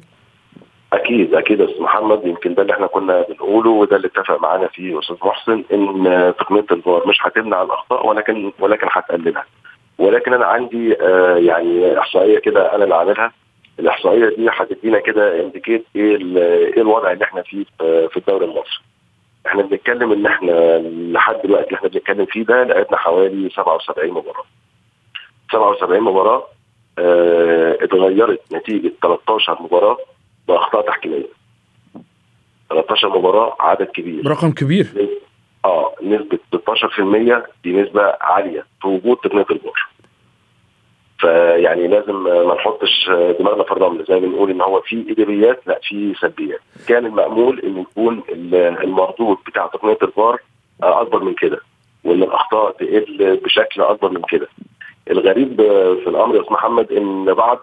أكيد 0.94 1.34
أكيد 1.34 1.62
أستاذ 1.62 1.82
محمد. 1.82 2.22
يمكن 2.26 2.54
ده 2.54 2.62
اللي 2.62 2.74
إحنا 2.74 2.88
كنا 2.88 3.26
بنقوله 3.30 3.70
وده 3.70 3.96
اللي 3.96 4.08
اتفق 4.08 4.42
معانا 4.42 4.68
فيه 4.68 5.00
أستاذ 5.00 5.16
محسن 5.24 5.64
إن 5.74 6.34
تقنية 6.40 6.66
الفار 6.72 7.08
مش 7.08 7.18
هتمنع 7.22 7.62
الأخطاء 7.62 8.08
ولكن 8.08 8.52
ولكن 8.60 8.88
هتقللها. 8.92 9.46
ولكن 9.98 10.34
أنا 10.34 10.46
عندي 10.46 11.02
آه 11.02 11.38
يعني 11.38 12.00
إحصائية 12.00 12.40
كده 12.40 12.76
أنا 12.76 12.84
اللي 12.84 12.96
عاملها. 12.96 13.32
الإحصائية 13.80 14.36
دي 14.36 14.50
هتدينا 14.50 15.00
كده 15.00 15.42
انديكيت 15.42 15.86
إيه 15.96 16.16
الوضع 16.82 17.12
اللي 17.12 17.24
إحنا 17.26 17.42
فيه 17.42 17.66
في 17.80 18.18
الدوري 18.18 18.46
المصري. 18.46 18.84
إحنا 19.48 19.62
بنتكلم 19.64 20.12
إن 20.12 20.26
إحنا 20.26 20.80
لحد 21.12 21.36
دلوقتي 21.44 21.66
اللي 21.68 21.76
إحنا 21.78 21.90
بنتكلم 21.90 22.26
فيه 22.26 22.44
ده 22.46 22.64
لعبنا 22.64 22.98
حوالي 22.98 23.50
77 23.50 24.12
مباراة. 24.12 24.44
77 25.52 26.02
مباراة 26.02 26.44
آه 27.00 27.78
اتغيرت 27.82 28.42
نتيجة 28.54 28.92
13 29.02 29.58
مباراة 29.62 29.98
بأخطاء 30.48 30.88
تحكيمية. 30.88 31.28
13 32.70 33.10
مباراة 33.20 33.56
عدد 33.60 33.88
كبير. 33.88 34.28
رقم 34.28 34.52
كبير. 34.52 34.88
آه 35.66 35.96
نسبة 36.04 36.40
16% 36.56 37.44
دي 37.64 37.82
نسبة 37.82 38.02
عالية 38.22 38.66
في 38.82 38.88
وجود 38.88 39.18
تقنية 39.18 39.46
الفار 39.52 39.90
فيعني 41.20 41.88
لازم 41.88 42.24
ما 42.24 42.56
نحطش 42.56 43.10
دماغنا 43.40 43.64
في 43.64 43.72
الرمل 43.72 44.06
زي 44.10 44.14
ما 44.14 44.20
بنقول 44.28 44.50
إن 44.52 44.62
هو 44.62 44.82
في 44.82 44.96
ايجابيات 45.10 45.68
لا 45.68 45.80
في 45.84 46.14
سلبيات. 46.22 46.60
كان 46.88 47.06
المأمول 47.06 47.60
إن 47.60 47.82
يكون 47.82 48.24
المردود 48.84 49.38
بتاع 49.48 49.68
تقنية 49.68 49.98
الفار 50.02 50.40
أكبر 50.84 51.24
من 51.24 51.34
كده 51.34 51.60
وإن 52.04 52.24
الأخطاء 52.24 52.72
تقل 52.72 53.40
بشكل 53.44 53.82
أكبر 53.82 54.10
من 54.10 54.22
كده. 54.30 54.48
الغريب 55.12 55.56
في 56.04 56.08
الأمر 56.10 56.36
يا 56.36 56.42
أستاذ 56.42 56.54
محمد 56.54 56.92
إن 56.92 57.34
بعض 57.34 57.60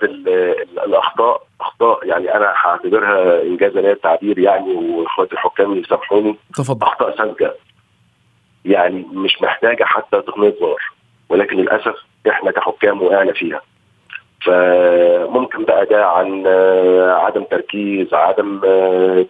الأخطاء 0.87 1.43
أخطاء 1.61 2.07
يعني 2.07 2.35
أنا 2.37 2.53
هعتبرها 2.57 3.43
انجازا 3.43 3.81
ليا 3.81 3.93
التعبير 3.93 4.39
يعني 4.39 4.73
وإخواتي 4.75 5.33
الحكام 5.33 5.75
يسامحوني. 5.77 6.37
تفضل. 6.55 6.87
أخطاء 6.87 7.17
ساذجه 7.17 7.55
يعني 8.65 9.07
مش 9.13 9.43
محتاجة 9.43 9.85
حتى 9.85 10.23
تقنية 10.23 10.51
فار 10.61 10.83
ولكن 11.29 11.57
للأسف 11.57 11.95
إحنا 12.29 12.51
كحكام 12.51 13.03
وقعنا 13.03 13.33
فيها. 13.33 13.61
فممكن 14.45 15.65
بقى 15.65 15.87
ده 15.87 16.07
عن 16.07 16.47
عدم 17.11 17.45
تركيز 17.45 18.15
عدم 18.15 18.61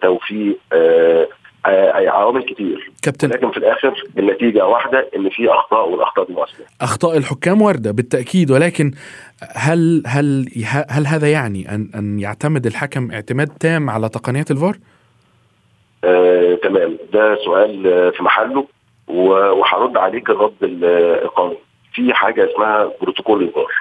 توفيق 0.01 0.57
عوامل 1.65 2.43
كتير. 2.43 2.91
كابتن 3.03 3.29
لكن 3.29 3.51
في 3.51 3.57
الآخر 3.57 4.03
النتيجة 4.17 4.65
واحدة 4.67 5.09
إن 5.15 5.29
في 5.29 5.49
أخطاء 5.49 5.89
والأخطاء 5.89 6.25
دي 6.25 6.33
مؤثره 6.33 6.65
أخطاء 6.81 7.17
الحكام 7.17 7.61
واردة 7.61 7.91
بالتأكيد. 7.91 8.51
ولكن 8.51 8.91
هل 9.55 10.03
هل 10.07 10.47
هل 10.89 11.07
هذا 11.07 11.31
يعني 11.31 11.75
ان 11.75 11.89
أن 11.95 12.19
يعتمد 12.19 12.65
الحكم 12.65 13.11
اعتماد 13.11 13.47
تام 13.47 13.89
على 13.89 14.09
تقنيات 14.09 14.51
الفار؟ 14.51 14.77
آه، 16.03 16.55
تمام. 16.55 16.97
ده 17.13 17.37
سؤال 17.45 17.83
في 18.17 18.23
محله 18.23 18.65
وهرد 19.07 19.97
عليك 19.97 20.29
الرد 20.29 20.53
القانوني. 21.23 21.57
في 21.93 22.13
حاجة 22.13 22.51
اسمها 22.51 22.91
بروتوكول 23.01 23.43
الفار. 23.43 23.71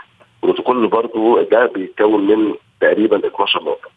بروتوكول 0.43 0.85
الفار 0.85 1.07
ده 1.51 1.67
بيتكون 1.67 2.27
من 2.27 2.55
تقريبا 2.81 3.27
12 3.27 3.63
نقطه 3.63 3.89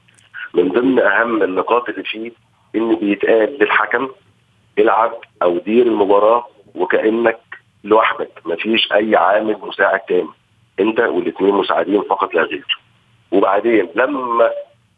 من 0.53 0.69
ضمن 0.69 0.99
أهم 0.99 1.43
النقاط 1.43 1.89
اللي 1.89 2.03
فيه 2.03 2.31
إن 2.75 2.95
بيتقال 2.95 3.57
للحكم 3.59 4.09
العب 4.79 5.13
أو 5.43 5.57
دير 5.57 5.85
المباراة 5.85 6.47
وكأنك 6.75 7.39
لوحدك 7.83 8.31
مفيش 8.45 8.93
أي 8.93 9.15
عامل 9.15 9.57
مساعد 9.61 9.99
تاني. 9.99 10.29
أنت 10.79 10.99
والاثنين 10.99 11.55
مساعدين 11.55 12.01
فقط 12.01 12.33
لا 12.33 12.41
غير. 12.41 12.79
وبعدين 13.31 13.89
لما 13.95 14.49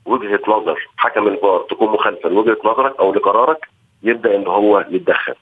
وجهة 0.05 0.39
نظر 0.47 0.87
حكم 0.97 1.27
الفار 1.27 1.59
تكون 1.69 1.89
مخالفة 1.89 2.29
لوجهة 2.29 2.57
نظرك 2.63 2.99
أو 2.99 3.13
لقرارك 3.13 3.67
يبدأ 4.03 4.35
إن 4.35 4.47
هو 4.47 4.85
يتدخل. 4.89 5.35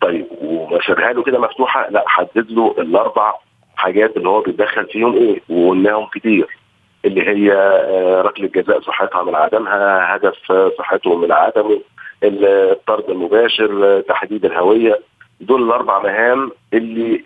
طيب 0.00 0.26
وما 0.42 0.78
له 0.88 1.22
كده 1.22 1.38
مفتوحة 1.38 1.90
لا 1.90 2.04
حدد 2.06 2.50
له 2.50 2.74
الأربع 2.78 3.34
حاجات 3.76 4.16
اللي 4.16 4.28
هو 4.28 4.40
بيتدخل 4.40 4.86
فيهم 4.86 5.16
إيه 5.16 5.40
وقلناهم 5.48 6.06
كتير. 6.06 6.59
اللي 7.04 7.22
هي 7.28 7.52
آه، 7.52 8.22
ركلة 8.22 8.48
جزاء 8.48 8.80
صحتها 8.80 9.22
من 9.22 9.34
عدمها 9.34 10.16
هدف 10.16 10.52
آه، 10.52 10.72
صحته 10.78 11.14
من 11.16 11.32
عدمه 11.32 11.80
الطرد 12.22 13.10
المباشر 13.10 14.00
تحديد 14.00 14.44
الهوية. 14.44 15.00
دول 15.40 15.62
الأربع 15.62 15.98
مهام 16.02 16.52
اللي 16.74 17.22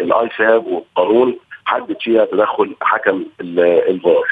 الاي 0.00 0.28
فاب 0.28 0.66
والقانون 0.66 1.36
حدد 1.64 1.96
فيها 2.00 2.24
تدخل 2.24 2.74
حكم 2.80 3.24
الفار. 3.40 4.24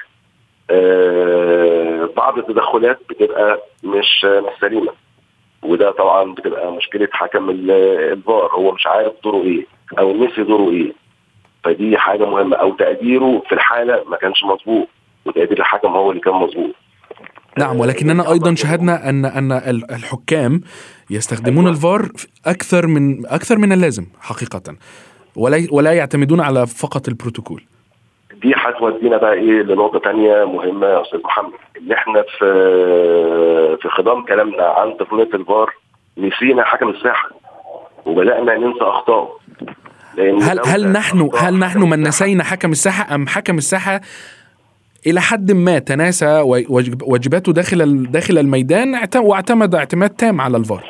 آه 0.71 2.09
بعض 2.17 2.39
التدخلات 2.39 2.99
بتبقى 3.11 3.63
مش 3.85 4.25
مش 4.25 4.53
سليمة 4.61 4.93
وده 5.63 5.91
طبعا 5.91 6.35
بتبقى 6.35 6.73
مشكلة 6.73 7.09
حكم 7.13 7.51
الفار. 7.51 8.51
هو 8.53 8.73
مش 8.73 8.87
عارف 8.87 9.13
دوره 9.25 9.43
إيه 9.43 9.67
أو 9.99 10.13
نسي 10.25 10.43
دوره 10.43 10.71
إيه. 10.71 10.93
فدي 11.67 11.99
حاجة 11.99 12.25
مهمة. 12.25 12.57
أو 12.57 12.75
تقديره 12.75 13.43
في 13.49 13.55
الحالة 13.55 14.05
ما 14.11 14.17
كانش 14.17 14.45
مظبوط 14.45 14.89
وتقدير 15.27 15.59
الحكم 15.59 15.89
هو 15.89 16.11
اللي 16.11 16.23
كان 16.23 16.35
مظبوط. 16.35 16.75
نعم 17.59 17.81
ولكننا 17.81 18.33
أيضا 18.33 18.55
شاهدنا 18.55 19.09
ان 19.09 19.25
أن 19.25 19.53
الحكام 19.91 20.61
يستخدمون 21.11 21.65
أيوة. 21.65 21.77
الفار 21.77 22.09
أكثر 22.47 22.87
من 22.87 23.27
أكثر 23.27 23.59
من 23.59 23.73
اللازم 23.73 24.07
حقيقة 24.21 24.63
ولا 25.37 25.67
ولا 25.73 25.93
يعتمدون 25.93 26.41
على 26.41 26.67
فقط 26.67 27.09
البروتوكول. 27.09 27.63
دي 28.43 28.55
هتودينا 28.57 29.17
بقى 29.17 29.33
إيه 29.33 29.63
لنقطة 29.63 29.99
تانية 29.99 30.45
مهمة 30.45 30.87
يا 30.87 31.03
أستاذ 31.03 31.21
محمد. 31.25 31.53
إن 31.81 31.93
إحنا 31.93 32.23
في 32.39 32.47
في 33.83 33.89
خضام 33.89 34.25
كلامنا 34.25 34.63
عن 34.65 34.97
تقنية 34.97 35.31
الفار 35.35 35.73
نسينا 36.19 36.65
حكم 36.65 36.89
الساحة 36.89 37.31
وبدأنا 38.07 38.55
ننسى 38.55 38.81
اخطائه 38.83 39.36
هل 40.19 40.61
هل 40.67 40.93
نحن 40.93 41.31
هل 41.39 41.59
نحن 41.59 41.79
من 41.83 42.03
نسينا 42.03 42.45
حكم 42.45 42.71
الساحة 42.71 43.15
أم 43.15 43.27
حكم 43.27 43.59
الساحة 43.59 44.01
إلى 45.07 45.21
حد 45.21 45.53
ما 45.53 45.79
تناسى 45.79 46.41
واجباته 47.03 47.53
داخل 47.53 48.07
داخل 48.11 48.39
الميدان 48.39 49.09
واعتمد 49.17 49.75
اعتماد 49.75 50.11
تام 50.11 50.41
على 50.41 50.57
الفار؟ 50.57 50.85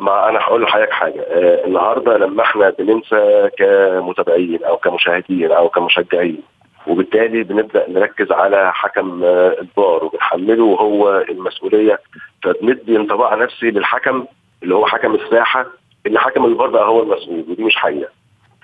ما 0.00 0.28
أنا 0.28 0.38
هقول 0.38 0.62
لحضرتك 0.62 0.90
حاجة. 0.92 1.20
آه 1.20 1.66
النهارده 1.66 2.16
لما 2.16 2.42
إحنا 2.42 2.70
بننسى 2.70 3.50
كمتابعين 3.58 4.64
أو 4.64 4.76
كمشاهدين 4.76 5.52
أو 5.52 5.68
كمشجعين 5.68 6.38
وبالتالي 6.86 7.42
بنبدأ 7.42 7.84
نركز 7.90 8.32
على 8.32 8.72
حكم 8.74 9.24
آه 9.24 9.56
الفار 9.60 10.04
وبنحمله 10.04 10.64
هو 10.64 11.24
المسؤولية. 11.28 11.98
فبندي 12.42 12.96
انطباع 12.96 13.34
نفسي 13.34 13.66
للحكم 13.70 14.24
اللي 14.62 14.74
هو 14.74 14.86
حكم 14.86 15.14
الساحة 15.14 15.66
ان 16.06 16.18
حكم 16.18 16.44
الفار 16.44 16.66
بقى 16.70 16.88
هو 16.88 17.02
المسؤول 17.02 17.44
ودي 17.48 17.64
مش 17.64 17.76
حقيقة. 17.76 18.10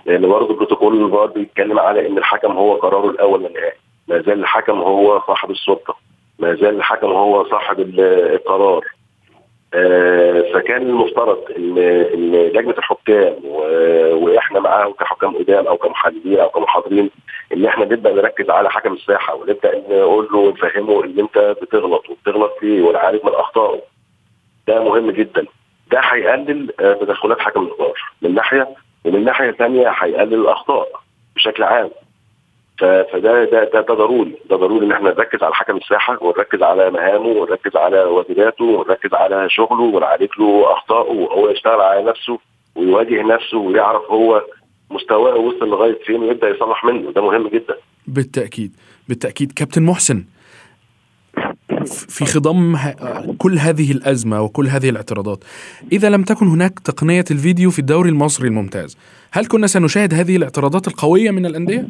لأن 0.07 0.28
برضه 0.28 0.54
بروتوكول 0.54 1.04
الفار 1.04 1.26
بيتكلم 1.26 1.78
على 1.78 2.07
إن 2.07 2.19
الحكم 2.19 2.52
هو 2.52 2.75
قراره 2.75 3.11
الأول 3.11 3.42
والنهائي. 3.42 3.73
ما 4.09 4.19
زال 4.23 4.40
الحكم 4.40 4.78
هو 4.78 5.21
صاحب 5.26 5.50
السلطة. 5.50 5.97
ما 6.38 6.54
زال 6.54 6.76
الحكم 6.76 7.07
هو 7.07 7.45
صاحب 7.45 7.80
القرار. 7.99 8.85
آه 9.75 10.52
فكان 10.54 10.83
المفترض 10.83 11.38
ان 11.57 11.78
إن 12.14 12.33
لجنة 12.35 12.75
الحكام 12.78 13.35
وإحنا 14.23 14.61
معاهم 14.61 14.92
كحكام 14.92 15.37
قدام 15.37 15.66
أو 15.66 15.76
كمحللين 15.76 16.40
أو 16.40 16.49
كمحاضرين 16.49 17.11
إن 17.52 17.66
إحنا 17.66 17.85
نبدأ 17.85 18.12
نركز 18.14 18.50
على 18.50 18.71
حكم 18.71 18.92
الساحة 18.92 19.35
ونبدأ 19.35 19.83
نقول 19.90 20.28
له 20.33 20.38
ونفهمه 20.38 21.04
إن 21.04 21.19
أنت 21.19 21.57
بتغلط 21.62 22.11
وبتغلط 22.11 22.52
فيه 22.61 22.83
ونعالج 22.83 23.25
من 23.25 23.35
أخطائه. 23.35 23.80
ده 24.69 24.85
مهم 24.85 25.11
جدا. 25.11 25.47
ده 25.90 26.00
هيقلل 26.00 26.80
آه، 26.80 26.92
تدخلات 26.92 27.40
حكم 27.40 27.62
الفار. 27.62 28.00
من 28.23 28.35
ناحية 28.35 28.69
ومن 29.04 29.25
ناحية 29.25 29.50
ثانية 29.50 29.88
هيقلل 29.88 30.35
الأخطاء 30.35 30.88
بشكل 31.37 31.62
عام. 31.62 31.90
فده 32.78 33.45
ده 33.45 33.64
ده, 33.64 33.80
ده 33.80 33.95
ضروري. 33.95 34.35
ده 34.50 34.57
ضروري 34.57 34.87
إن 34.87 34.92
إحنا 34.92 35.11
نركز 35.11 35.42
على 35.42 35.54
حكم 35.54 35.76
الساحة 35.76 36.23
ونركز 36.23 36.62
على 36.62 36.90
مهامه 36.90 37.26
ونركز 37.28 37.76
على 37.76 38.00
واجباته 38.02 38.64
ونركز 38.64 39.14
على 39.14 39.50
شغله 39.50 39.83
ونعالج 39.83 40.28
له 40.38 40.73
اخطائه 40.73 41.11
وهو 41.12 41.49
يشتغل 41.49 41.80
على 41.80 42.02
نفسه 42.02 42.38
ويواجه 42.76 43.23
نفسه 43.23 43.59
ويعرف 43.59 44.02
هو 44.11 44.42
مستواه 44.90 45.37
وصل 45.37 45.69
لغاية 45.69 45.99
فين 46.07 46.21
ويبدأ 46.23 46.49
يصلح 46.49 46.85
منه. 46.85 47.11
ده 47.12 47.23
مهم 47.23 47.49
جدا. 47.49 47.75
بالتأكيد. 48.07 48.76
بالتأكيد. 49.09 49.52
كابتن 49.52 49.83
محسن 49.83 50.25
في 51.87 52.25
خضم 52.25 52.77
كل 53.39 53.59
هذه 53.59 53.93
الأزمة 53.93 54.43
وكل 54.43 54.67
هذه 54.67 54.91
الاعتراضات. 54.91 55.45
إذا 55.93 56.11
لم 56.11 56.23
تكن 56.23 56.47
هناك 56.47 56.79
تقنية 56.79 57.25
الفيديو 57.31 57.71
في 57.71 57.79
الدوري 57.79 58.11
المصري 58.11 58.49
الممتاز 58.49 58.99
هل 59.33 59.47
كنا 59.47 59.67
سنشاهد 59.67 60.15
هذه 60.15 60.37
الاعتراضات 60.37 60.89
القوية 60.89 61.31
من 61.31 61.47
الأندية؟ 61.47 61.87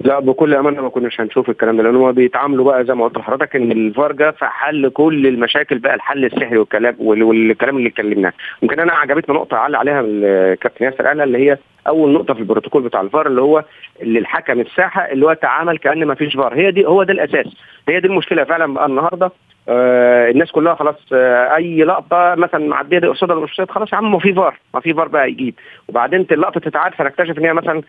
لا 0.00 0.18
بكل 0.20 0.54
أمانة 0.54 0.82
ما 0.82 0.88
كناش 0.88 1.20
هنشوف 1.20 1.50
الكلام 1.50 1.76
ده 1.76 1.82
لأن 1.82 1.96
هم 1.96 2.12
بيتعاملوا 2.12 2.64
بقى 2.64 2.84
زي 2.84 2.94
ما 2.94 3.04
قلت 3.04 3.18
لحضرتك 3.18 3.56
إن 3.56 3.72
الفار 3.72 4.12
جه 4.12 4.30
فحل 4.30 4.88
كل 4.88 5.26
المشاكل 5.26 5.78
بقى 5.78 5.94
الحل 5.94 6.24
السحري 6.24 6.58
والكلام 6.58 6.94
والكلام 6.98 7.76
اللي 7.76 7.88
اتكلمناه. 7.88 8.32
يمكن 8.62 8.80
أنا 8.80 8.92
عجبتني 8.92 9.34
نقطة 9.34 9.56
علق 9.56 9.78
عليها 9.78 10.00
الكابتن 10.00 10.84
ياسر 10.84 11.06
قالها 11.06 11.24
اللي 11.24 11.38
هي 11.38 11.58
أول 11.88 12.12
نقطة 12.12 12.34
في 12.34 12.40
البروتوكول 12.40 12.82
بتاع 12.82 13.00
الفار 13.00 13.26
اللي 13.26 13.40
هو 13.42 13.64
اللي 14.02 14.18
الحكم 14.18 14.60
الساحة 14.60 15.00
اللي 15.02 15.26
هو 15.26 15.32
تعامل 15.32 15.78
كأن 15.78 16.04
ما 16.04 16.14
فيش 16.14 16.36
فار. 16.36 16.54
هي 16.54 16.70
دي 16.70 16.86
هو 16.86 17.02
ده 17.02 17.12
الأساس. 17.12 17.46
هي 17.88 18.00
دي 18.00 18.06
المشكلة 18.06 18.44
فعلا 18.44 18.74
بقى 18.74 18.86
النهارده. 18.86 19.30
آه 19.70 20.30
الناس 20.30 20.50
كلها 20.50 20.74
خلاص 20.74 20.96
آه 21.12 21.56
أي 21.56 21.84
لقطة 21.84 22.34
مثلا 22.34 22.68
معدية 22.68 22.98
دي 22.98 23.06
قصادها 23.06 23.36
مش 23.36 23.62
خلاص 23.68 23.92
يا 23.92 23.98
عم 23.98 24.12
ما 24.12 24.18
في 24.18 24.32
فار. 24.34 24.54
ما 24.74 24.80
في 24.80 24.94
فار 24.94 25.08
بقى 25.08 25.28
يجيب. 25.30 25.54
وبعدين 25.88 26.26
اللقطة 26.32 26.60
تتعاد 26.60 26.94
فنكتشف 26.94 27.38
إن 27.38 27.44
هي 27.44 27.52
مثلا 27.52 27.82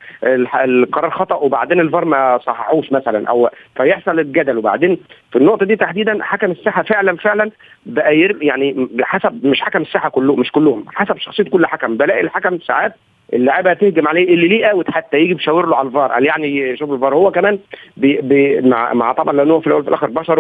القرار 0.64 1.10
خطأ 1.12 1.36
وبعدين 1.36 1.80
الفار 1.80 2.06
ما 2.06 2.38
صححوش 2.38 2.92
مثلا 2.92 3.30
أو 3.30 3.50
فيحصل 3.76 4.20
الجدل. 4.20 4.58
وبعدين 4.58 4.98
في 5.32 5.38
النقطة 5.38 5.66
دي 5.66 5.76
تحديدا 5.76 6.18
حكم 6.24 6.52
الساحة 6.52 6.84
فعلا 6.84 7.18
فعلا 7.18 7.52
بقى 7.86 8.20
يعني 8.42 8.88
حسب 9.02 9.46
مش 9.46 9.62
حكم 9.62 9.82
الساحة 9.82 10.10
كله 10.10 10.36
مش 10.36 10.52
كلهم 10.52 10.86
حسب 10.96 11.18
شخصية 11.18 11.44
كل 11.44 11.66
حكم. 11.66 11.98
بلاقي 11.98 12.22
الحكم 12.22 12.60
ساعات 12.60 12.94
اللعيبة 13.34 13.74
تهجم 13.74 14.08
عليه 14.08 14.34
اللي 14.34 14.48
ليه 14.48 14.66
out 14.66 14.92
حتى 14.92 15.18
يجي 15.18 15.34
مشاور 15.34 15.66
له 15.66 15.76
على 15.76 15.88
الفار. 15.88 16.12
قال 16.12 16.26
يعني 16.26 16.78
شوف 16.78 16.92
الفار 16.92 17.16
هو 17.16 17.32
كمان 17.32 17.60
بي 17.98 18.22
بي 18.22 18.62
مع, 18.62 18.94
مع 18.94 19.14
طبعا 19.14 19.34
لأنه 19.34 19.60
في 19.60 19.68
الأول 19.68 19.82
وفي 19.82 19.90
الآخر 19.90 20.08
بشر 20.10 20.40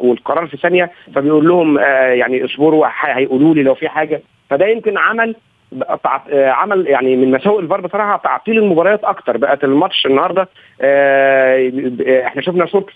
والقرار 0.00 0.46
في 0.46 0.56
ثانية 0.56 0.90
فبيقول 1.14 1.48
لهم 1.48 1.78
آه 1.78 1.82
يعني 2.12 2.44
اصبروا 2.44 2.86
هيقولوا 3.00 3.54
لي 3.54 3.62
لو 3.62 3.74
في 3.74 3.88
حاجة. 3.88 4.22
فده 4.50 4.66
يمكن 4.66 4.98
عمل 4.98 5.34
آه، 6.32 6.50
عمل 6.50 6.86
يعني 6.86 7.16
من 7.16 7.30
مساوئ 7.30 7.62
الفار 7.62 7.80
بصراحة 7.80 8.16
تعطيل 8.16 8.58
المباريات 8.58 9.04
أكتر 9.04 9.36
بقت 9.36 9.64
الماتش 9.64 10.06
النهارده. 10.06 10.48
آه، 10.80 11.70
إحنا 12.26 12.42
شفنا 12.42 12.66
شوط 12.66 12.90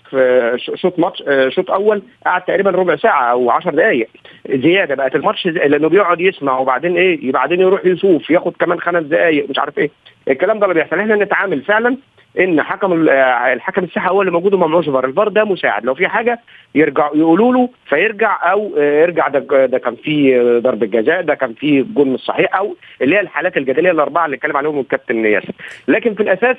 شوط 0.74 0.98
ماتش 0.98 1.22
آه، 1.28 1.48
شوط 1.48 1.70
أول 1.70 2.02
قعد 2.26 2.42
تقريبا 2.44 2.70
ربع 2.70 2.96
ساعة 2.96 3.30
أو 3.30 3.50
10 3.50 3.70
دقائق 3.70 4.08
زيادة 4.50 4.94
بقت 4.94 5.14
الماتش 5.14 5.46
لأنه 5.46 5.88
بيقعد 5.88 6.20
يسمع 6.20 6.58
وبعدين 6.58 6.96
إيه 6.96 7.32
بعدين 7.32 7.60
يروح 7.60 7.86
يشوف 7.86 8.30
ياخد 8.30 8.52
كمان 8.56 8.80
خمس 8.80 9.02
دقائق 9.02 9.50
مش 9.50 9.58
عارف 9.58 9.78
إيه. 9.78 9.90
الكلام 10.28 10.58
ده 10.58 10.66
اللي 10.66 10.74
بيحصل. 10.74 10.98
إحنا 10.98 11.16
نتعامل 11.16 11.62
فعلا 11.62 11.96
إن 12.38 12.62
حكم 12.62 13.08
الحكم 13.52 13.84
الساحه 13.84 14.10
هو 14.10 14.20
اللي 14.20 14.32
موجود 14.32 14.54
وما 14.54 14.66
معهوش 14.66 14.88
فار. 14.88 15.04
الفار 15.04 15.28
ده 15.28 15.44
مساعد. 15.44 15.84
لو 15.84 15.94
في 15.94 16.08
حاجة 16.08 16.40
يرجع 16.74 17.10
يقولوا 17.14 17.52
له 17.52 17.68
فيرجع 17.86 18.52
أو 18.52 18.72
يرجع 18.76 19.28
ده, 19.28 19.66
ده 19.66 19.78
كان 19.78 19.96
في 19.96 20.38
ضربة 20.64 20.86
جزاء 20.86 21.22
ده 21.22 21.34
كان 21.34 21.54
في 21.54 21.82
جول 21.82 22.08
مش 22.08 22.20
صحيح 22.20 22.56
أو 22.56 22.76
اللي 23.02 23.16
هي 23.16 23.20
الحالات 23.20 23.56
الجدلية 23.56 23.90
الأربعة 23.90 24.24
اللي 24.24 24.36
اتكلم 24.36 24.56
عليهم 24.56 24.80
الكابتن 24.80 25.24
ياسر 25.24 25.52
لكن 25.88 26.14
في 26.14 26.22
الأساس 26.22 26.56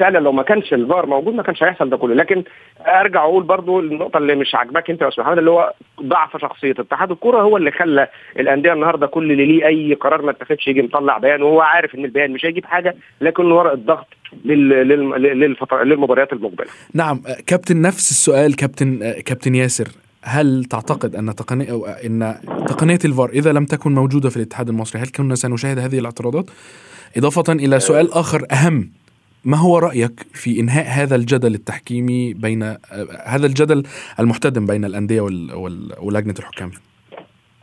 فعلا 0.00 0.18
لو 0.18 0.32
ما 0.32 0.42
كانش 0.42 0.72
الفار 0.72 1.06
موجود 1.06 1.34
ما 1.34 1.42
كانش 1.42 1.62
هيحصل 1.62 1.90
ده 1.90 1.96
كله 1.96 2.14
لكن 2.14 2.44
أرجع 2.80 3.22
أقول 3.24 3.42
برضو 3.42 3.80
النقطة 3.80 4.16
اللي 4.16 4.34
مش 4.34 4.54
عاجباك 4.54 4.90
أنت 4.90 5.02
يا 5.02 5.08
أستاذ 5.08 5.24
محمد 5.24 5.38
اللي 5.38 5.50
هو 5.50 5.72
ضعف 6.02 6.36
شخصية 6.36 6.74
اتحاد 6.78 7.10
الكره 7.10 7.40
هو 7.42 7.56
اللي 7.56 7.70
خلى 7.70 8.08
الأندية 8.38 8.72
النهارده 8.72 9.06
كل 9.06 9.32
اللي 9.32 9.46
ليه 9.46 9.66
أي 9.66 9.94
قرار 9.94 10.22
ما 10.22 10.30
اتخذش 10.30 10.68
يجي 10.68 10.82
مطلع 10.82 11.18
بيان 11.18 11.42
وهو 11.42 11.60
عارف 11.60 11.94
إن 11.94 12.04
البيان 12.04 12.30
مش 12.30 12.44
هيجيب 12.44 12.64
حاجة 12.64 12.96
لكن 13.20 13.52
ورق 13.52 13.72
الضغط 13.72 14.06
للمباريات 14.44 16.32
المقبلة. 16.32 16.68
نعم 16.94 17.22
كابتن 17.46 17.82
نفس 17.82 18.10
السؤال 18.10 18.56
كابتن 18.56 19.12
كابتن 19.26 19.54
ياسر 19.54 19.88
هل 20.22 20.64
تعتقد 20.64 21.16
أن 21.16 21.34
تقنيه 21.34 21.70
أو 21.72 21.86
إن 21.86 22.34
تقنية 22.68 22.98
الفار 23.04 23.28
إذا 23.28 23.52
لم 23.52 23.64
تكن 23.64 23.94
موجودة 23.94 24.28
في 24.30 24.36
الاتحاد 24.36 24.68
المصري 24.68 25.02
هل 25.02 25.08
كنا 25.08 25.34
سنشاهد 25.34 25.78
هذه 25.78 25.98
الاعتراضات؟ 25.98 26.50
إضافة 27.16 27.52
إلى 27.52 27.80
سؤال 27.80 28.12
آخر 28.12 28.46
أهم 28.52 28.90
ما 29.44 29.56
هو 29.56 29.78
رأيك 29.78 30.20
في 30.34 30.60
إنهاء 30.60 30.86
هذا 30.86 31.16
الجدل 31.16 31.54
التحكيمي 31.54 32.34
بين 32.34 32.62
هذا 33.26 33.46
الجدل 33.46 33.82
المحتدم 34.20 34.66
بين 34.66 34.84
الأندية 34.84 35.20
ولجنة 36.02 36.34
الحكام؟ 36.38 36.70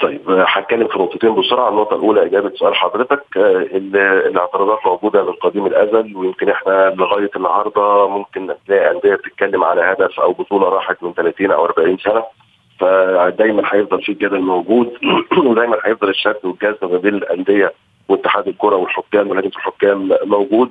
طيب 0.01 0.21
هتكلم 0.29 0.87
في 0.87 0.99
نقطتين 0.99 1.35
بسرعة، 1.35 1.69
النقطة 1.69 1.95
الأولى 1.95 2.25
إجابة 2.25 2.51
سؤال 2.55 2.75
حضرتك 2.75 3.23
الاعتراضات 3.37 4.79
موجودة 4.85 5.23
من 5.23 5.31
قديم 5.31 5.65
الأزل 5.65 6.15
ويمكن 6.15 6.49
إحنا 6.49 6.93
لغاية 6.97 7.29
النهارده 7.35 8.07
ممكن 8.07 8.53
تلاقي 8.67 8.91
أندية 8.91 9.15
بتتكلم 9.15 9.63
على 9.63 9.81
هدف 9.81 10.19
أو 10.19 10.33
بطولة 10.33 10.69
راحت 10.69 11.03
من 11.03 11.13
30 11.13 11.51
أو 11.51 11.65
40 11.65 11.97
سنة. 11.97 12.23
فدايما 12.79 13.63
هيفضل 13.65 14.03
في 14.03 14.13
جدل 14.13 14.41
موجود 14.41 14.93
ودايما 15.45 15.77
هيفضل 15.85 16.09
الشد 16.09 16.39
والجذب 16.43 16.91
ما 16.91 16.97
بين 16.97 17.15
الأندية 17.15 17.73
واتحاد 18.09 18.47
الكرة 18.47 18.75
والحكام 18.75 19.29
ولجنه 19.29 19.51
الحكام 19.55 20.09
موجود. 20.23 20.69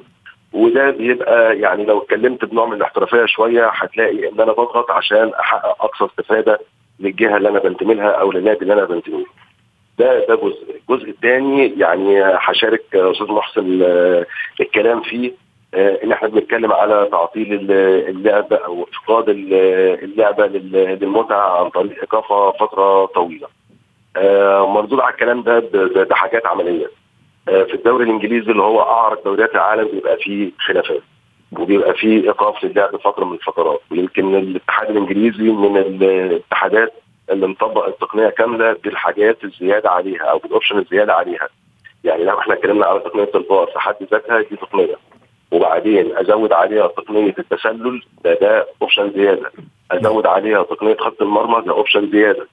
وده 0.53 0.91
بيبقى 0.91 1.59
يعني 1.59 1.85
لو 1.85 1.99
اتكلمت 1.99 2.45
بنوع 2.45 2.67
من 2.67 2.73
الاحترافية 2.77 3.27
شوية 3.27 3.69
هتلاقي 3.75 4.29
إن 4.29 4.41
أنا 4.41 4.53
بضغط 4.53 4.91
عشان 4.91 5.33
أحقق 5.41 5.85
أقصى 5.85 6.05
استفادة 6.05 6.59
للجهة 7.01 7.37
اللي 7.37 7.49
أنا 7.49 7.59
بنتمي 7.59 7.95
لها 7.95 8.11
أو 8.11 8.33
للنادي 8.33 8.61
اللي 8.63 8.73
أنا 8.73 8.85
بنتمي 8.85 9.15
له. 9.19 9.27
ده 9.99 10.27
ده 10.27 10.35
جزء، 10.35 10.81
الجزء 10.91 11.11
الثاني 11.11 11.79
يعني 11.79 12.23
هشارك 12.25 12.83
أستاذ 12.95 13.27
محسن 13.33 13.83
الكلام 14.61 15.01
فيه 15.03 15.33
إن 15.75 16.13
إحنا 16.13 16.29
بنتكلم 16.29 16.73
على 16.73 17.09
تعطيل 17.11 17.71
اللعبه 17.71 18.57
أو 18.57 18.89
افقاد 18.93 19.29
اللعبة 19.29 20.47
للمتعة 20.47 21.65
عن 21.65 21.71
طريق 21.71 22.01
ايقافها 22.01 22.51
فترة 22.53 23.07
طويلة. 23.07 23.49
مردود 24.67 25.01
على 25.01 25.13
الكلام 25.15 25.43
ده 25.43 25.59
بحاجات 26.05 26.47
عملية. 26.47 26.87
في 27.47 27.75
الدوري 27.75 28.05
الإنجليزي 28.05 28.51
اللي 28.51 28.63
هو 28.63 28.81
اعرض 28.83 29.23
دوريات 29.25 29.55
العالم 29.55 29.89
بيبقى 29.89 30.17
فيه 30.17 30.51
خلافات 30.59 31.03
وبيبقى 31.59 31.95
فيه 31.95 32.23
إيقاف 32.25 32.65
للعب 32.65 32.97
فترة 32.97 33.25
من 33.25 33.33
الفترات. 33.35 33.81
ويمكن 33.91 34.35
الاتحاد 34.35 34.91
الإنجليزي 34.91 35.43
من 35.51 35.77
الاتحادات 35.77 36.93
اللي 37.31 37.47
مطبق 37.47 37.87
التقنية 37.87 38.29
كاملة 38.29 38.73
بالحاجات 38.85 39.45
الزيادة 39.45 39.91
عليها 39.91 40.23
أو 40.25 40.39
بالأوبشن 40.39 40.79
الزيادة 40.79 41.15
عليها. 41.15 41.49
يعني 42.05 42.25
لو 42.25 42.39
إحنا 42.39 42.55
اتكلمنا 42.55 42.87
على 42.87 43.01
تقنية 43.01 43.31
الفار 43.35 43.67
في 43.67 43.79
حد 43.81 43.97
ذاتها 44.11 44.41
دي 44.41 44.57
تقنية. 44.57 44.97
وبعدين 45.53 46.17
أزود 46.17 46.53
عليها 46.53 46.87
تقنية 46.87 47.35
التسلل 47.39 48.03
ده 48.25 48.35
ده 48.35 48.67
أوبشن 48.83 49.11
زيادة. 49.13 49.53
أزود 49.91 50.27
عليها 50.27 50.63
تقنية 50.63 50.97
خط 50.97 51.23
المرمى 51.23 51.63
ده 51.67 51.73
أوبشن 51.73 52.11
زيادة. 52.11 52.47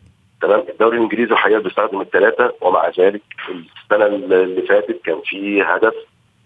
تمام؟ 0.44 0.64
الدوري 0.70 0.98
الإنجليزي 0.98 1.32
الحقيقة 1.32 1.60
بيستخدم 1.60 2.02
الثلاثه 2.02 2.54
ومع 2.62 2.90
ذلك 3.00 3.22
السنة 3.50 4.06
اللي 4.06 4.62
فاتت 4.62 5.02
كان 5.06 5.22
في 5.26 5.62
هدف 5.64 5.94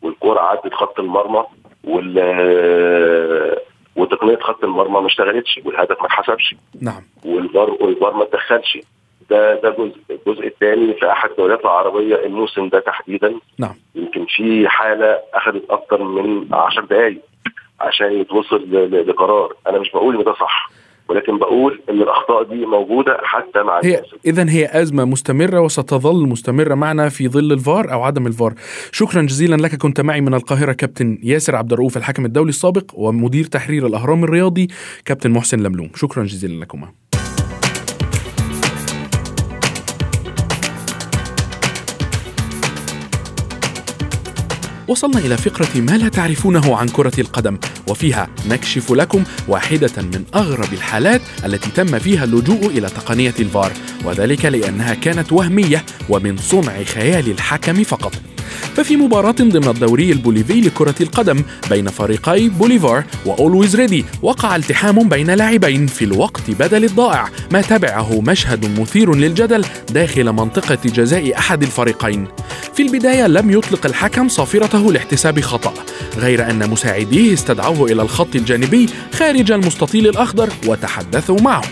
والكورة 0.02 0.40
عدت 0.40 0.74
خط 0.74 1.00
المرمى 1.00 1.44
وال 1.84 2.18
وتقنية 3.96 4.38
خط 4.38 4.64
المرمى 4.64 5.02
ما 5.02 5.08
اشتغلتش 5.08 5.60
والهدف 5.66 6.00
ما 6.02 6.06
اتحسبش. 6.06 6.56
نعم. 6.82 7.02
والفار 7.26 7.70
والفار 7.72 8.14
ما 8.14 8.24
اتدخلش. 8.24 8.78
ده 9.30 9.56
ده 9.62 9.70
جزء 9.70 9.96
الجزء 10.10 10.48
الثاني 10.48 10.94
في 10.94 11.12
أحد 11.12 11.30
الدوريات 11.30 11.62
العربية 11.62 12.16
الموسم 12.16 12.70
ده 12.70 12.80
تحديدا. 12.80 13.40
نعم. 13.60 13.76
يمكن 13.96 14.26
في 14.26 14.70
حالة 14.70 15.20
أخذت 15.34 15.64
أكثر 15.70 16.04
من 16.04 16.54
10 16.54 16.86
دقائق 16.86 17.22
عشان 17.80 18.12
يتوصل 18.12 18.72
لقرار. 19.08 19.54
أنا 19.68 19.80
مش 19.80 19.92
بقول 19.92 20.16
إن 20.18 20.24
ده 20.24 20.34
صح. 20.34 20.70
ولكن 21.10 21.38
بقول 21.38 21.82
إن 21.89 22.02
الأخطاء 22.02 22.43
دي 22.43 22.65
موجودة 22.65 23.17
حتى 23.24 23.63
مع 23.63 23.82
هي 23.84 24.02
اذا 24.26 24.50
هي 24.50 24.82
أزمة 24.82 25.06
مستمرة 25.06 25.60
وستظل 25.60 26.28
مستمرة 26.28 26.76
معنا 26.76 27.10
في 27.10 27.28
ظل 27.28 27.52
الفار 27.52 27.93
أو 27.93 28.04
عدم 28.04 28.28
الفار. 28.28 28.54
شكرا 28.91 29.22
جزيلا 29.22 29.56
لك 29.56 29.76
كنت 29.76 30.02
معي 30.02 30.22
من 30.22 30.34
القاهرة 30.34 30.74
كابتن 30.74 31.17
ياسر 31.24 31.56
عبد 31.56 31.74
الرؤوف 31.74 31.98
الحكم 31.98 32.26
الدولي 32.26 32.50
السابق 32.50 32.91
ومدير 32.93 33.46
تحرير 33.46 33.88
الأهرام 33.88 34.24
الرياضي 34.24 34.67
كابتن 35.06 35.32
محسن 35.32 35.60
لملوم. 35.60 35.89
شكرا 35.96 36.24
جزيلا 36.24 36.63
لكما. 36.63 36.88
وصلنا 44.88 45.19
إلى 45.19 45.38
فقرة 45.38 45.82
ما 45.82 45.97
لا 45.97 46.10
تعرفونه 46.10 46.78
عن 46.78 46.88
كرة 46.88 47.19
القدم 47.19 47.58
وفيها 47.88 48.28
نكشف 48.50 48.91
لكم 48.91 49.23
واحدة 49.47 50.02
من 50.02 50.23
أغرب 50.36 50.73
الحالات 50.73 51.21
التي 51.45 51.69
تم 51.71 52.00
فيها 52.00 52.23
اللجوء 52.23 52.65
إلى 52.65 52.89
تقنية 52.89 53.34
الفار 53.39 53.71
وذلك 54.06 54.45
لأنها 54.45 54.93
كانت 54.93 55.32
وهمية 55.32 55.86
ومن 56.10 56.38
صنع 56.38 56.84
خيال 56.84 57.32
الحكم 57.32 57.84
فقط. 57.84 58.13
ففي 58.76 58.96
مباراة 58.96 59.32
ضمن 59.32 59.68
الدوري 59.68 60.12
البوليفي 60.12 60.62
لكرة 60.62 60.96
القدم 61.02 61.44
بين 61.70 61.90
فريقي 61.90 62.50
بوليفار 62.50 63.04
و 63.26 63.33
Always 63.33 63.76
Ready 63.76 64.06
وقع 64.22 64.56
التحام 64.56 65.10
بين 65.10 65.32
لاعبين 65.32 65.88
في 65.88 66.06
الوقت 66.06 66.52
بدل 66.52 66.84
الضائع 66.84 67.30
ما 67.52 67.62
تبعه 67.62 68.22
مشهد 68.22 68.80
مثير 68.80 69.16
للجدل 69.16 69.66
داخل 69.90 70.32
منطقة 70.32 70.78
جزاء 70.86 71.38
أحد 71.38 71.64
الفريقين. 71.64 72.28
في 72.74 72.84
البداية 72.84 73.28
لم 73.28 73.52
يطلق 73.52 73.86
الحكم 73.86 74.30
صافرته 74.30 74.94
لاحتساب 74.94 75.40
خطأ 75.40 75.74
غير 76.18 76.50
أن 76.50 76.70
مساعديه 76.70 77.34
استدعوه 77.34 77.92
إلى 77.92 78.02
الخط 78.02 78.36
الجانبي 78.36 78.90
خارج 79.14 79.52
المستطيل 79.52 80.08
الأخضر 80.08 80.50
وتحدثوا 80.68 81.42
معه. 81.42 81.64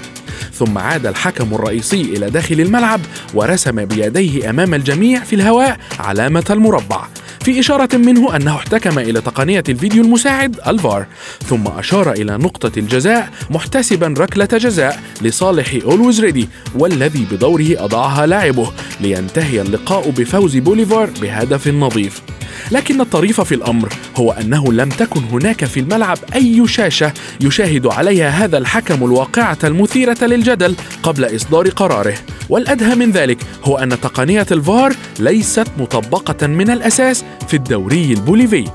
ثم 0.56 0.78
عاد 0.78 1.06
الحكم 1.06 1.54
الرئيسي 1.54 2.02
إلى 2.02 2.30
داخل 2.30 2.62
الملعب 2.62 3.00
ورسم 3.34 3.86
بيديه 3.86 4.50
أمام 4.50 4.74
الجميع 4.74 5.24
في 5.24 5.36
الهواء 5.36 5.78
علامة 6.00 6.46
المربع 6.50 7.08
في 7.46 7.60
إشارة 7.60 7.98
منه 7.98 8.36
أنه 8.36 8.56
احتكم 8.56 9.00
إلى 9.00 9.22
تقنية 9.22 9.64
الفيديو 9.70 10.04
المساعد 10.04 10.60
الفار 10.68 11.06
ثم 11.48 11.68
أشار 11.68 12.12
إلى 12.12 12.38
نقطة 12.38 12.80
الجزاء 12.80 13.30
محتسبا 13.50 14.14
ركلة 14.18 14.46
جزاء 14.46 15.02
لصالح 15.22 15.78
أولويز 15.86 16.22
ريدي 16.22 16.50
والذي 16.76 17.28
بدوره 17.32 17.68
أضاعها 17.78 18.26
لاعبه 18.26 18.72
لينتهي 19.02 19.62
اللقاء 19.62 20.10
بفوز 20.10 20.58
بوليفار 20.58 21.10
بهدف 21.22 21.68
نظيف. 21.68 22.22
لكن 22.72 23.02
الطريف 23.02 23.42
في 23.42 23.56
الأمر 23.56 23.90
هو 24.16 24.32
أنه 24.32 24.74
لم 24.74 24.90
تكن 24.90 25.24
هناك 25.24 25.66
في 25.66 25.80
الملعب 25.80 26.18
أي 26.36 26.68
شاشة 26.68 27.14
يشاهد 27.42 27.88
عليها 27.88 28.30
هذا 28.30 28.58
الحكم 28.58 29.04
الواقعة 29.04 29.58
المثيرة 29.64 30.26
للجدل 30.26 30.76
قبل 31.04 31.36
إصدار 31.36 31.70
قراره. 31.70 32.16
والأدهى 32.50 32.96
من 32.96 33.12
ذلك 33.12 33.38
هو 33.64 33.78
أن 33.78 33.90
تقنية 33.90 34.46
الفار 34.52 34.94
ليست 35.20 35.68
مطبقة 35.78 36.48
من 36.48 36.70
الأساس 36.70 37.24
في 37.48 37.54
الدوري 37.54 38.14
البوليفي. 38.14 38.66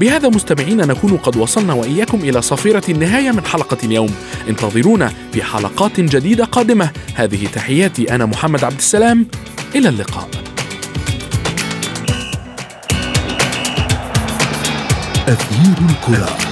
بهذا 0.00 0.28
مستمعينا 0.28 0.86
نكون 0.86 1.16
قد 1.16 1.36
وصلنا 1.36 1.72
وإياكم 1.72 2.18
إلى 2.18 2.42
صفيرة 2.42 2.82
النهاية 2.88 3.30
من 3.30 3.44
حلقة 3.44 3.78
اليوم. 3.84 4.14
انتظرونا 4.48 5.12
في 5.32 5.42
حلقات 5.42 6.00
جديدة 6.00 6.44
قادمة. 6.44 6.90
هذه 7.14 7.46
تحياتي 7.46 8.14
أنا 8.14 8.26
محمد 8.26 8.64
عبد 8.64 8.78
السلام. 8.78 9.26
إلى 9.74 9.88
اللقاء. 9.88 10.41
أثير 15.28 15.86
الكرة. 15.90 16.51